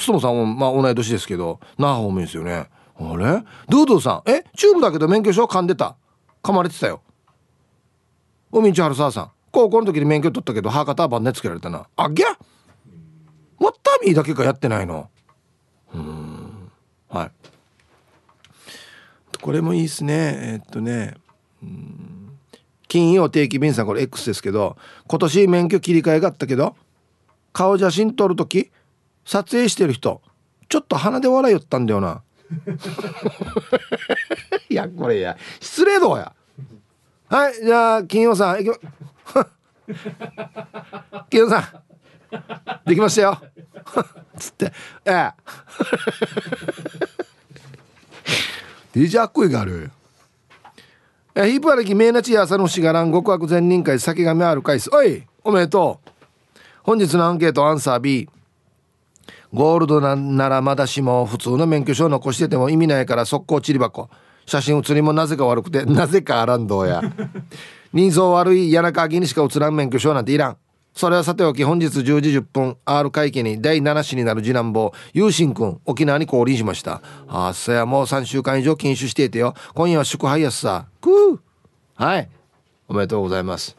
[0.00, 2.68] つともさんもまあ同い年ですけど那覇方面ですよね。
[2.98, 3.44] あれ？
[3.68, 4.30] ドゥドゥさん。
[4.30, 4.44] え？
[4.56, 5.96] チューブだけど免許証噛んでた？
[6.42, 7.02] 噛まれてたよ。
[8.50, 9.30] おみんちはるささん。
[9.52, 11.86] 高校の時に免許取ったけど博多番でつけられたな。
[11.96, 12.28] あぎゃ
[13.58, 15.08] ワッタミーだけかやってないの？
[15.94, 16.70] うん。
[17.08, 17.30] はい。
[19.40, 20.14] これもいいっすね。
[20.14, 21.14] えー、っとね。
[22.88, 24.76] 金曜定期便さんこれ X ですけど
[25.06, 26.74] 今年免許切り替えがあったけど
[27.52, 28.70] 顔写真撮る時
[29.30, 30.20] 撮影してる人
[30.68, 32.20] ちょっと鼻で笑いよったんだよな。
[34.68, 35.36] いやこれや。
[35.60, 36.32] 失礼度や。
[37.28, 38.74] はいじゃあ金曜さんいきま
[41.30, 41.64] 金曜さん
[42.88, 43.40] できましたよ。
[44.36, 44.72] つって。
[45.04, 45.32] ええ。
[48.92, 49.92] DJ あっこいがある。
[51.36, 56.08] えヒープアレキメイナチ朝のしがらん極悪善人会先がめある回数おいおめでとう。
[56.82, 58.28] 本日のアンケートアンサー B
[59.52, 64.08] ゴールドならまだしも普通の免許証残してても意味ないから速攻ちり箱
[64.46, 67.02] 写真写りもなぜか悪くてなぜかあらんどうや。
[67.92, 70.56] 人相悪い谷中にしか写らん免許証なんていらん。
[70.92, 77.00] それはさておき本日10時10分 R 会期に第7子になる次男坊ゆうしんくん沖縄に降臨しました。
[77.28, 79.54] あっそやもう3週間以上禁酒していてよ。
[79.74, 80.86] 今夜は祝杯やすさ。
[81.00, 81.38] くー
[81.94, 82.28] はい。
[82.88, 83.76] おめでとうございます。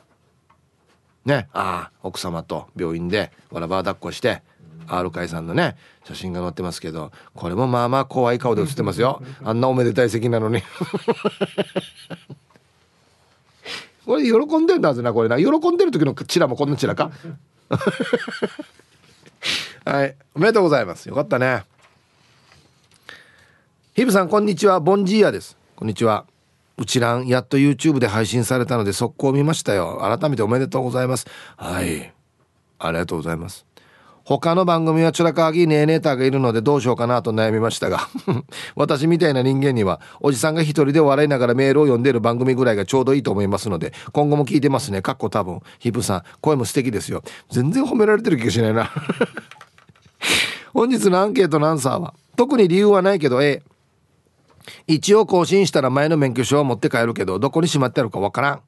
[1.26, 1.50] ね。
[1.54, 4.42] ああ奥様と病院でわらば抱っこして
[4.88, 5.76] R 会さんのね
[6.06, 9.22] 写真が載ってますけどこれもまあまあ怖い顔で写ってますよ。
[9.44, 10.62] あんなおめでたい席なのに。
[14.06, 15.38] これ喜んでるんだぜなこれな。
[15.38, 17.12] 喜んでる時のチラもこんなチラか？
[19.86, 20.16] はい。
[20.36, 21.08] おめでとうございます。
[21.08, 21.64] よかったね。
[23.94, 24.80] ヒブさんこんにちは。
[24.80, 25.58] ボンジーヤです。
[25.76, 26.26] こんにちは。
[26.78, 30.00] うちらんやっと YouTube で配信されたので速攻見ましたよ。
[30.02, 31.28] 改めておめでとうございます。
[31.58, 32.12] はい。
[32.80, 33.66] ありがとうございます。
[34.24, 38.08] 他の番組はチュラカーギーネーネーターがいるのでどうしようかなと悩みましたが
[38.76, 45.02] 私みたいな人間にはおじさんが一人で笑いながらメールを読んでる番組ぐらいがちょうどいいと思いますので今後も聞いてますね。
[45.02, 45.62] かっこ多分。
[45.80, 47.24] ヒプさん声も素敵ですよ。
[47.50, 48.92] 全然褒められてる気がしないな。
[50.74, 53.62] 本日のアンケートのアンサーは特に理由はないけど A
[54.88, 58.62] 一応更新したら前の免許証は持って帰るけどどこにしまってあるかわからん。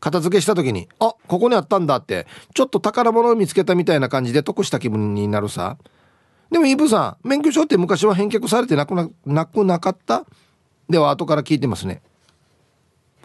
[0.00, 5.78] 片付けした時にあここにあったんだってちょっと宝物を見つけたみたいな感じで得した気分になるさ。
[6.50, 10.24] でもイブさん免許証って昔は返却されてなくななくなかった？
[10.88, 12.02] では後から聞いてますね。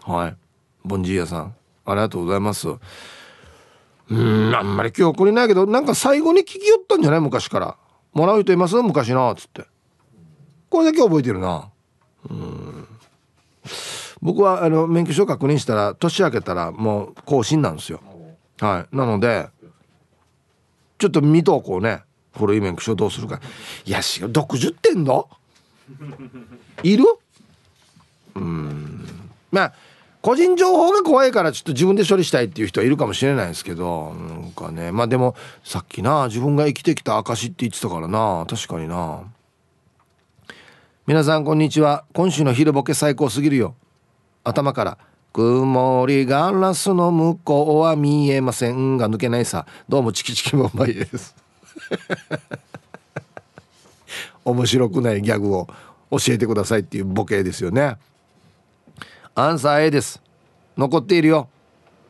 [0.02, 0.36] はい。
[0.84, 1.54] ボンジーヤさん。
[1.84, 2.68] ありがとうございます。
[2.68, 7.20] うんあんまり記憶にないけどなんか最後に聞きよったんじゃない？
[7.20, 7.76] 昔から。
[8.12, 8.74] もらう人います？
[8.74, 9.64] 昔なっつって。
[10.68, 11.70] これだけ覚えてるな
[12.28, 12.88] うん。
[14.22, 18.00] 僕はあの免許証確認したら年明けたらもう更新なんですよ。
[18.60, 18.96] はい。
[18.96, 19.48] なので
[20.98, 22.02] ちょっと見とこうね。
[22.34, 23.40] 古い免許証どうするか。
[23.84, 25.22] いやし独10点だ
[26.82, 27.04] いる？
[28.36, 29.04] うん。
[29.50, 29.74] まあ
[30.22, 34.92] 個人情報が怖いからちょっと自分で処理したいっていう人はいるかもしれないですけどなんかね。
[34.92, 38.46] まあでもさっきな自分が生きてきた証って言ってたからな。
[38.48, 39.24] 確かにな。
[41.06, 42.04] 皆さんこんにちは。
[42.14, 43.74] 今週の昼ボケ最高すぎるよ。
[44.44, 44.98] 頭から。
[45.32, 49.64] 曇りガラスの向こうは見えませんが抜けないさ。
[49.88, 51.34] どうもチキチキボンバイです。
[54.44, 55.68] 面白くないギャグを
[56.10, 57.96] 教えてくださいっていうボケですよね。
[59.34, 60.20] アンサー A です。
[60.76, 61.48] 残っているよ。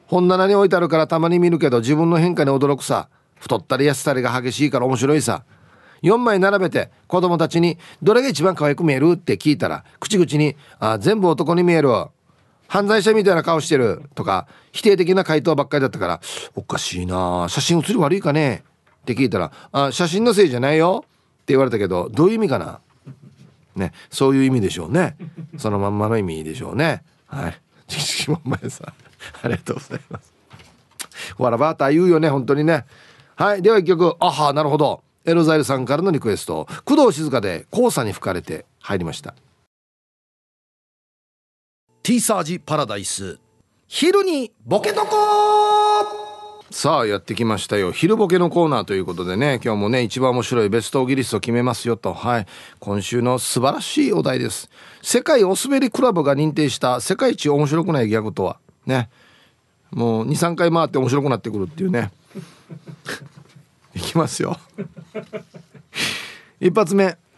[0.08, 3.08] 本棚に置いてあるからたまに見るけど自分の変化に驚くさ。
[3.38, 5.44] 太ったり痩せたりが激しいから面白いさ。
[6.02, 11.88] 4枚並べて子供たちに「どれが一番可愛く見える?」って聞いたら口々に「あ全部男に見える
[12.72, 16.20] 犯罪者みたいな顔してる」とか否定的な回答ばっかりだったから
[16.56, 18.64] 「おかしいな写真写り悪いかね?」
[19.02, 22.80] って聞いたら「あ写真のせいじゃないよ」って言われたけどどういう意味かな？
[23.76, 25.16] ねそういう意味でしょうね。
[25.58, 27.02] そのまんまの意味でしょうね。
[27.26, 27.60] はい。
[27.88, 30.32] 知識も前さんありがとうございます。
[31.36, 32.86] わらばーた言うよね本当にね。
[33.36, 34.16] はいでは一曲。
[34.18, 35.02] あはなるほど。
[35.24, 36.66] エロザイルさんからのリクエスト。
[36.84, 39.34] 工藤静香で黄砂に吹かれて入りました。
[42.02, 43.38] ティーサージパラダイス。
[43.86, 45.06] 昼にボケとこ
[46.72, 47.92] さあやってきましたよ。
[47.92, 49.60] 昼ボケのコーナーということでね。
[49.62, 52.12] 今日もね一番面白いベストオギリスを決めますよと。
[52.12, 52.46] はい。
[52.80, 54.68] 今週の素晴らしいお題です。
[55.00, 58.58] 世界お滑りクラブが認定した世界一面白くないギャグとは。
[58.84, 59.08] ね。
[59.92, 62.10] もう23回回って面白くなってくるっていうね。
[63.94, 64.58] いきますよ。
[66.60, 67.16] 一発目「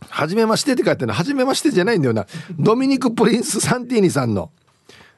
[0.00, 1.14] はじめまして」って書いてるの。
[1.14, 2.26] はじめましてじゃないんだよな。
[2.58, 4.50] ドミニク・プリンス・サンティーニさんの、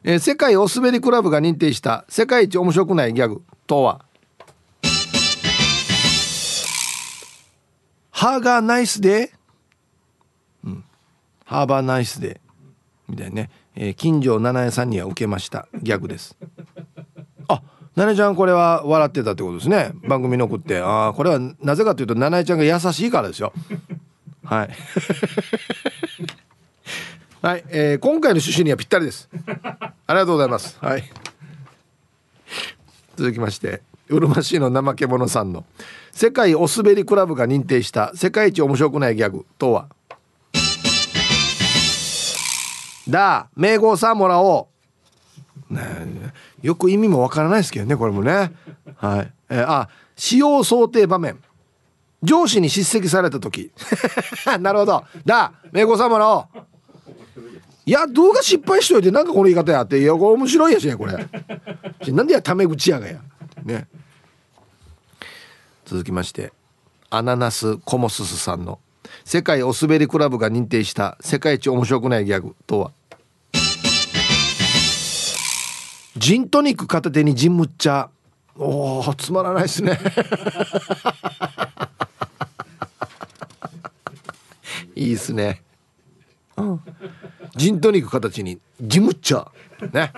[0.05, 4.03] えー世界お滑りクラブが認定した世界一面白くないギャグとは
[8.11, 9.31] 「ハーガーナイスデー」
[10.64, 10.85] うん
[11.45, 12.39] 「ハーバーナイスデー」
[13.11, 16.37] みたいなね、えー金城七重さんには受けましたギャグです。
[17.49, 17.62] あ
[17.97, 19.93] 七重ちゃんこれは笑ってたってことですね。
[20.07, 20.79] 番組に送って。
[20.79, 23.53] ああこれはなぜかというと七重ちゃんが優しいからですよ。
[24.49, 24.70] はい。
[27.42, 29.28] はい、えー今回の趣旨にはぴったりです。
[29.46, 30.78] ありがとうございます。
[30.80, 31.05] はい。
[33.16, 35.64] 続きましてうるま市の怠け者さんの
[36.12, 39.88] 世界お滑りクラブが認定した世界一面白くないギャグとは？
[43.09, 44.68] だ名号さんもらお
[45.70, 45.76] う。
[46.62, 48.53] よく意味もわからないですけどねこれもね。
[48.96, 51.38] はい、えーあ使用想定場面
[52.23, 53.71] 上司に叱責された時。
[54.61, 55.05] なるほど。
[55.25, 56.47] だ名号さんもらおう
[57.87, 59.99] いや動画失敗しといてなんかこの言い方やって。
[59.99, 61.12] いやこれ面白いやしねこれ。
[62.12, 63.21] なんでやタメ口やがや。
[63.64, 63.89] ね。
[65.87, 66.53] 続きまして。
[67.09, 68.79] アナナスコモススさんの。
[69.25, 71.16] 世界お滑りクラブが認定した。
[71.21, 72.55] 世界一面白くないギャグ。
[72.66, 72.93] とは。
[76.16, 78.09] ジントニック片手にジンムッチャ
[78.57, 79.99] おーつまらないですね。
[84.99, 85.62] いいですね、
[86.57, 86.80] うん、
[87.55, 89.49] ジントニック形にジムッチャ
[89.92, 90.12] ね。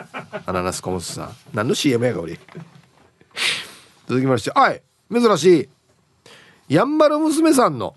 [0.46, 1.36] アナナスコモスさん。
[1.52, 2.40] 何の CM やが俺。
[4.08, 4.50] 続きまして。
[4.52, 4.82] はい。
[5.12, 5.68] 珍し
[6.68, 6.74] い。
[6.74, 7.94] やんばる娘さんの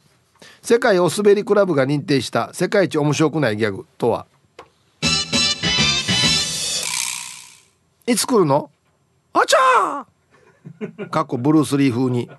[0.62, 4.26] 世界お滑りクラブが認定した世界一面白くないギャグとは？
[8.06, 8.70] いつ来るの？
[9.32, 11.10] あちゃー！
[11.10, 12.30] かっこブルース・リー風に。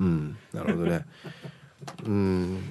[0.00, 0.38] うん。
[0.54, 1.04] なるほどね
[2.04, 2.62] うん。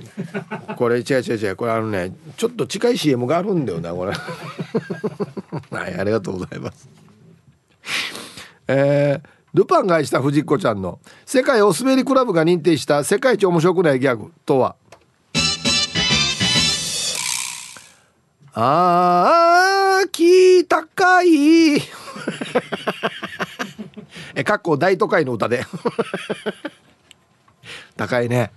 [0.78, 1.56] これ違う違う違う。
[1.56, 4.14] これあのねちょっと近い CM があるんだよなこれ。
[5.72, 6.90] はいありがとうございます。
[8.68, 14.76] えー、ルパンが愛した藤子ちゃんの世界お滑りクラブが認定した世界一面白くないギャグとは？
[18.54, 21.78] あーき高い。
[24.36, 25.64] えかっこ大都会の歌で。
[27.96, 28.52] 高いね。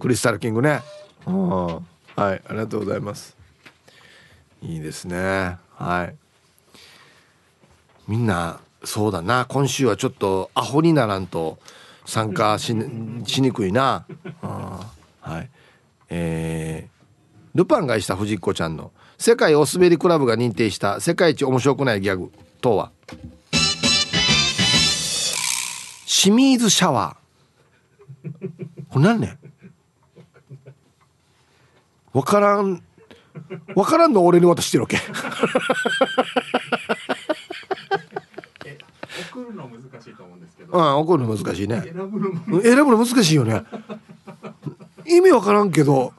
[0.00, 0.80] クリスタルキングね。
[1.26, 1.82] は
[2.16, 2.18] い。
[2.18, 3.36] ありがとうございます。
[4.62, 5.58] いいですね。
[5.74, 6.16] はい。
[8.08, 9.44] みんなそうだな。
[9.44, 11.58] 今週はちょっとアホにならんと
[12.06, 12.74] 参加し
[13.26, 14.06] しにくいな。
[14.40, 15.50] はい。
[16.08, 22.32] えー、ルパンがした藤子ちゃんの世界お滑りクラブが認定した世界一面白くないギャグ
[22.62, 22.90] とは？
[26.06, 28.30] 清水シャワー。
[28.88, 29.38] これ何ね
[32.12, 32.82] 分からん
[33.74, 34.98] 分からんの俺に渡してるわけ。
[39.32, 41.82] 送るの難しいと思うんですけど、うん怒るの難しいね。
[41.82, 43.62] 選ぶのも選ぶの難しいよね。
[45.06, 46.12] 意味わからんけど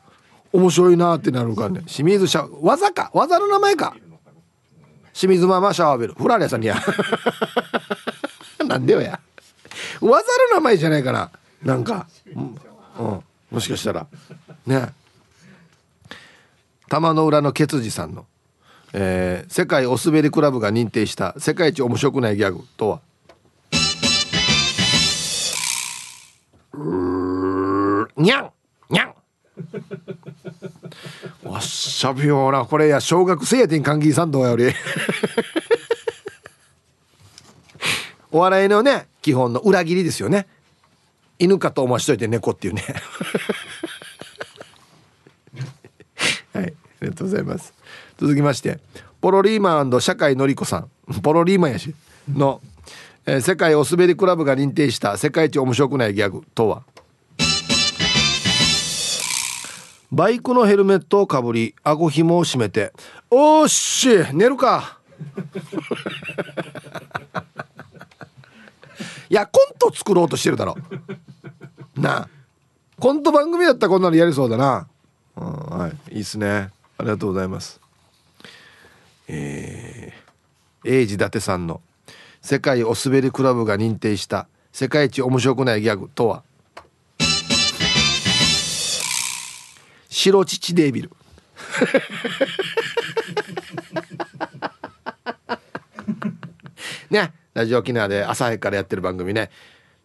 [0.54, 1.82] 面白いなってなるからね。
[1.88, 3.12] 清水シャ技か？
[3.14, 3.96] 技の名前か？
[5.14, 6.14] 清水ママシャワーベル。
[6.14, 6.78] フラレさんにや。
[8.66, 9.20] なんでよや。
[10.00, 11.32] 技の名前じゃないかな
[11.64, 12.08] なんか。
[12.34, 12.56] うん、
[13.00, 13.24] うん。
[13.52, 14.08] もしかしたら。
[14.66, 14.94] ね
[16.92, 18.26] 玉の裏のケツジさんの、
[18.92, 23.00] えー世界お滑りクラブが認定した世界一面白くないギャグとは？
[28.18, 28.52] にゃん
[28.90, 29.14] にゃん
[31.50, 34.66] わっしゃびようなこれや小学生やてん歓喜さんどうより。
[38.32, 40.46] お笑いのね基本の裏切りですよね。
[41.40, 42.84] 犬かと思わしといて猫っていうね
[46.54, 47.74] はいありがとうございます。
[48.18, 48.80] 続きまして
[49.20, 50.90] ポロリーマン社会のりこさん。
[51.22, 51.94] ポロリーマンやし。
[52.32, 52.62] の、
[53.26, 56.84] えー世界お滑りクラブが認定した世界一面白くないギャグとは？
[60.12, 62.92] バイクのヘルメットをかぶり顎紐を締めて
[63.32, 65.00] 「おーっし寝るか」
[69.30, 70.76] いやコント作ろうとしてるだろ。
[71.96, 72.28] なあ。
[73.00, 74.88] コント番組だったらこんなのやりそうだな、
[75.38, 76.16] うん、はい。
[76.16, 76.70] いいっすね。
[77.02, 77.82] ありがとうございます。
[79.28, 81.82] えー、英治伊達さんの
[82.42, 86.44] 「世界お滑りクラブが認定した世界一面白くないギャグとは？
[90.10, 91.12] 白乳デービル。
[97.10, 99.50] ねラジオ沖縄で朝早くからやってる番組ね。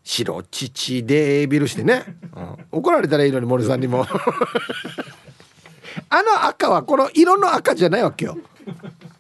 [0.02, 2.56] 白乳デービルしてね、うん。
[2.72, 4.06] 怒られたらいいのに森さんにも。
[6.08, 8.38] あの赤はこの色の赤じゃないわけよ。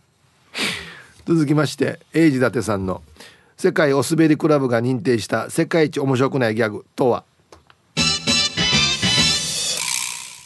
[1.26, 3.02] 続きまして英治伊達さんの
[3.56, 7.24] 「世界お滑りクラブが認定した世界一面白くないギャグ」とは？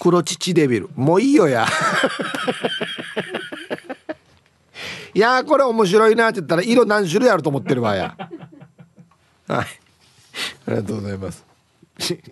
[0.01, 0.89] 黒乳デビル。
[0.97, 1.66] もういいよや。
[5.12, 8.16] いやーこれ面白いなって言ったら色何種類あると思ってるわや。
[9.47, 9.66] はい。
[10.66, 11.45] ありがとうございます。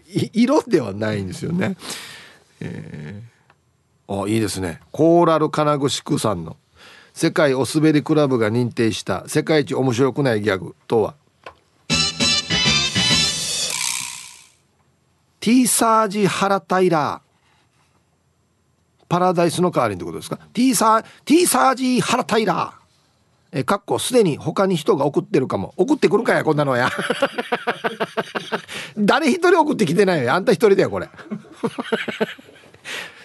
[0.07, 1.77] い色ではないんですよね。
[2.61, 3.23] えー、
[4.09, 4.81] あいいですね。
[4.91, 6.57] コーラル金具宿さんの。
[7.13, 9.29] 世界お滑りクラブが認定した。
[9.29, 10.75] 世界一面白くないギャグ。
[10.87, 11.15] とは。
[15.41, 17.20] T サージ原平
[19.09, 22.74] パラダイスの代わりってことですか？T サー T サージ原平
[23.53, 25.74] えかっこすでに他に人が送ってるかも。
[25.77, 26.91] 送ってくるかやこんなのや。
[28.97, 31.09] 誰一人送ってきてないよあんた一人だよこれ。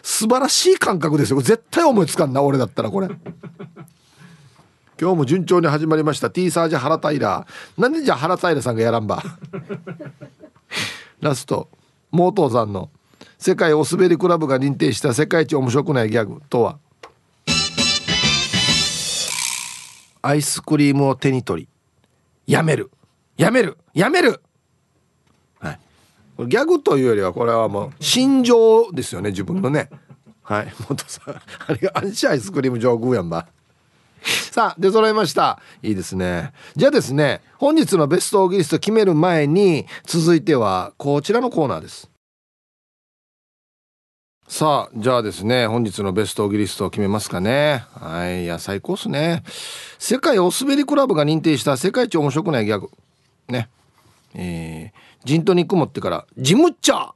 [0.03, 1.41] 素晴らしい感覚ですよ。
[1.41, 3.07] 絶対思いつかんな俺だったらこれ。
[4.99, 6.29] 今日も順調に始まりました。
[6.29, 7.47] T サージ原平
[7.77, 9.23] なんでじゃあ原平さんがやらんば？
[11.21, 11.69] ラスト。
[12.11, 12.91] モートーさんの
[13.39, 16.77] 世界お滑りクラブが認定した世界一面白くないギャグとは？
[20.21, 21.69] アイスクリームを手に取り
[22.45, 22.91] やめる。
[23.37, 23.77] やめる。
[23.93, 24.41] やめる
[26.39, 29.89] ギャグというよりはこれはもう心情ですよね自分のね。
[30.41, 30.73] はい。
[30.89, 31.41] 元さんあ
[31.73, 33.47] れがアンチアイスクリーム上宮やんば
[34.23, 35.59] さあ出揃いました。
[35.81, 36.51] いいですね。
[36.75, 42.09] じゃあですね本日のベストオーギリスト決める前に続いてはこちらのコーナーです。
[44.47, 47.85] さあじゃあですね本日のベストオーギリストを決めますかね。
[47.93, 49.43] はいいや最高っすね。
[49.99, 52.89] 世界お滑りクラブが認定した世界一面白くないギャグ。
[53.49, 53.69] ね。
[54.35, 57.11] えー、ジントニック持ってからジムッチャー。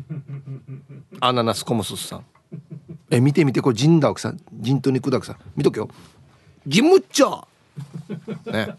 [1.20, 2.24] アナナスコモスさん。
[3.10, 4.40] え見て見てこれジンダクさん。
[4.52, 5.36] ジントニクダクさん。
[5.56, 5.88] 見とけよ。
[6.66, 8.66] ジムッチャー。
[8.66, 8.74] ね。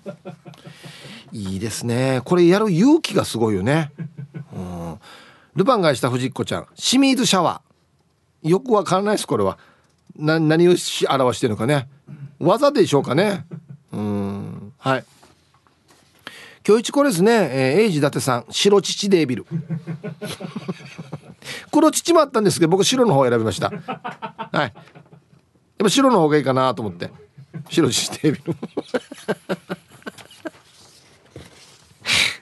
[1.32, 2.22] いいですね。
[2.26, 3.92] これやる勇気がすごいよね。
[4.56, 5.00] うん。
[5.56, 6.68] ルパンがした藤子ちゃん。
[6.76, 8.50] 清水シャワー。
[8.50, 9.58] よくわからないですこれは。
[10.16, 11.88] な何をし表してるのかね。
[12.40, 13.46] 技でしょうかね。
[13.92, 14.74] うん。
[14.78, 15.06] はい
[16.68, 19.46] 今日一これですね、えー、エイジ伊達さん白乳デービル。
[21.72, 23.70] 黒乳もあったんですけど僕白の方を選びました。
[23.70, 24.58] はい。
[24.60, 24.72] やっ
[25.80, 27.10] ぱ白の方がいいかなと思って。
[27.70, 28.56] 白乳デービル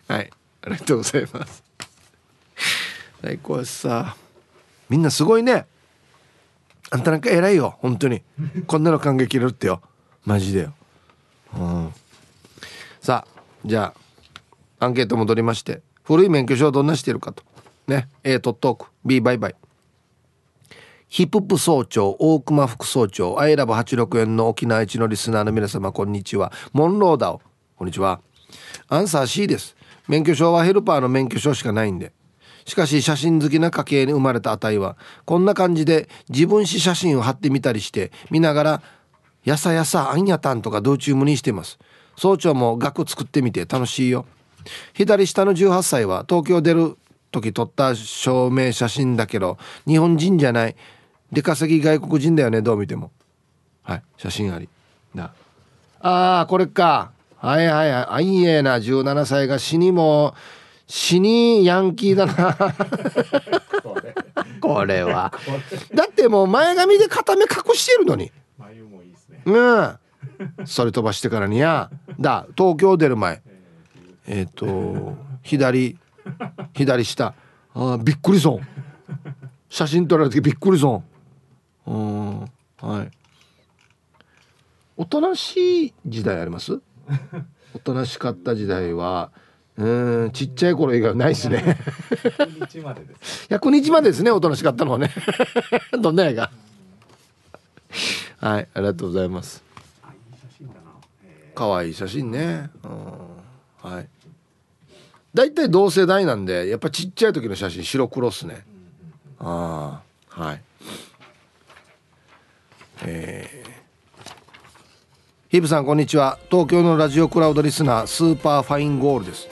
[0.14, 0.30] はい。
[0.62, 1.64] ありがとうございます。
[3.22, 4.16] はいこれさ。
[4.90, 5.66] みんなすごいね。
[6.91, 7.78] あんたなんか偉いよ。
[7.80, 8.24] 本当に。
[8.68, 9.82] こんなの感激れるってよ。
[10.26, 10.74] マジでよ、
[11.56, 11.94] うん、
[13.02, 14.00] さあじゃあ
[14.80, 17.43] アンケート戻りまして古い免許証はどんなしてるかと。
[17.88, 18.07] ね。
[18.23, 19.56] A トットーク B バイバイ
[21.10, 26.51] ヒップップ総長大熊副総長アイラブ86円の沖縄一のリスナーの皆様こんにちは。
[26.72, 27.41] モンローダオ。
[27.76, 28.22] こんにちは。
[28.88, 29.76] アンサー C です。
[30.07, 32.14] 免許証はヘルパーの免許証しかないんで。
[32.65, 38.81] しかし写真好きな家系に生まれたあたいはこんな感じで自分史写真を貼ってみたりして見ながら
[39.43, 41.80] 「やさやさあんやたん」とか道中無にしてます。
[42.15, 44.26] 総長も額作ってみて楽しいよ。
[44.94, 46.98] 左下の18歳は東京出る
[47.31, 50.76] 時撮った証明写真だけど日本人じゃない。
[51.31, 53.11] 出稼ぎ外国人だよねどう見ても。
[53.84, 54.68] はい写真あり。
[55.14, 55.31] な。
[55.99, 57.11] あーこれか。
[57.38, 58.06] はいはいはい。
[58.10, 60.34] あいえな17歳が死にも
[60.88, 62.57] 死にヤンキーだな。
[64.60, 65.03] これ。
[65.03, 65.31] は。
[65.94, 68.31] だってもう前髪で片目隠してるのに。
[68.57, 69.41] 眉もいいですね。
[69.45, 69.99] うん。
[70.65, 71.91] それ飛ばしてからにや。
[72.19, 73.41] だ東京出る前
[74.30, 75.97] えっ、ー、と左
[76.73, 77.34] 左下。
[77.73, 78.60] あびっくりそう
[79.69, 81.03] 写真撮られてびっくりそ
[81.85, 82.39] ううん
[82.81, 83.11] はい。
[84.97, 86.80] おとなしい時代あります？
[87.73, 89.31] おとなしかった時代は
[89.77, 91.77] うんちっちゃい頃以外はないですね。
[92.38, 95.11] 100日までです100日までですねおとなしかったのはね。
[95.99, 96.51] どんな映画
[98.38, 99.64] はいありがとうございます。
[101.56, 102.69] 可愛い写真ね。
[102.84, 104.10] うんはい
[105.34, 108.65] 大体同世代なんでやっぱちっちゃい時の写真白黒っすね。
[109.39, 110.01] あ
[110.35, 110.61] あはい。
[113.06, 113.69] えー
[115.49, 116.38] ヒブさんこんにちは。
[116.51, 119.47] 東京のラジオクラウドリスナースーパーファインゴールです。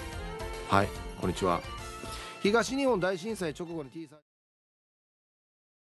[0.70, 0.90] はい
[1.20, 1.60] こんにちは。
[2.44, 4.20] 東日本大震災直後に T さん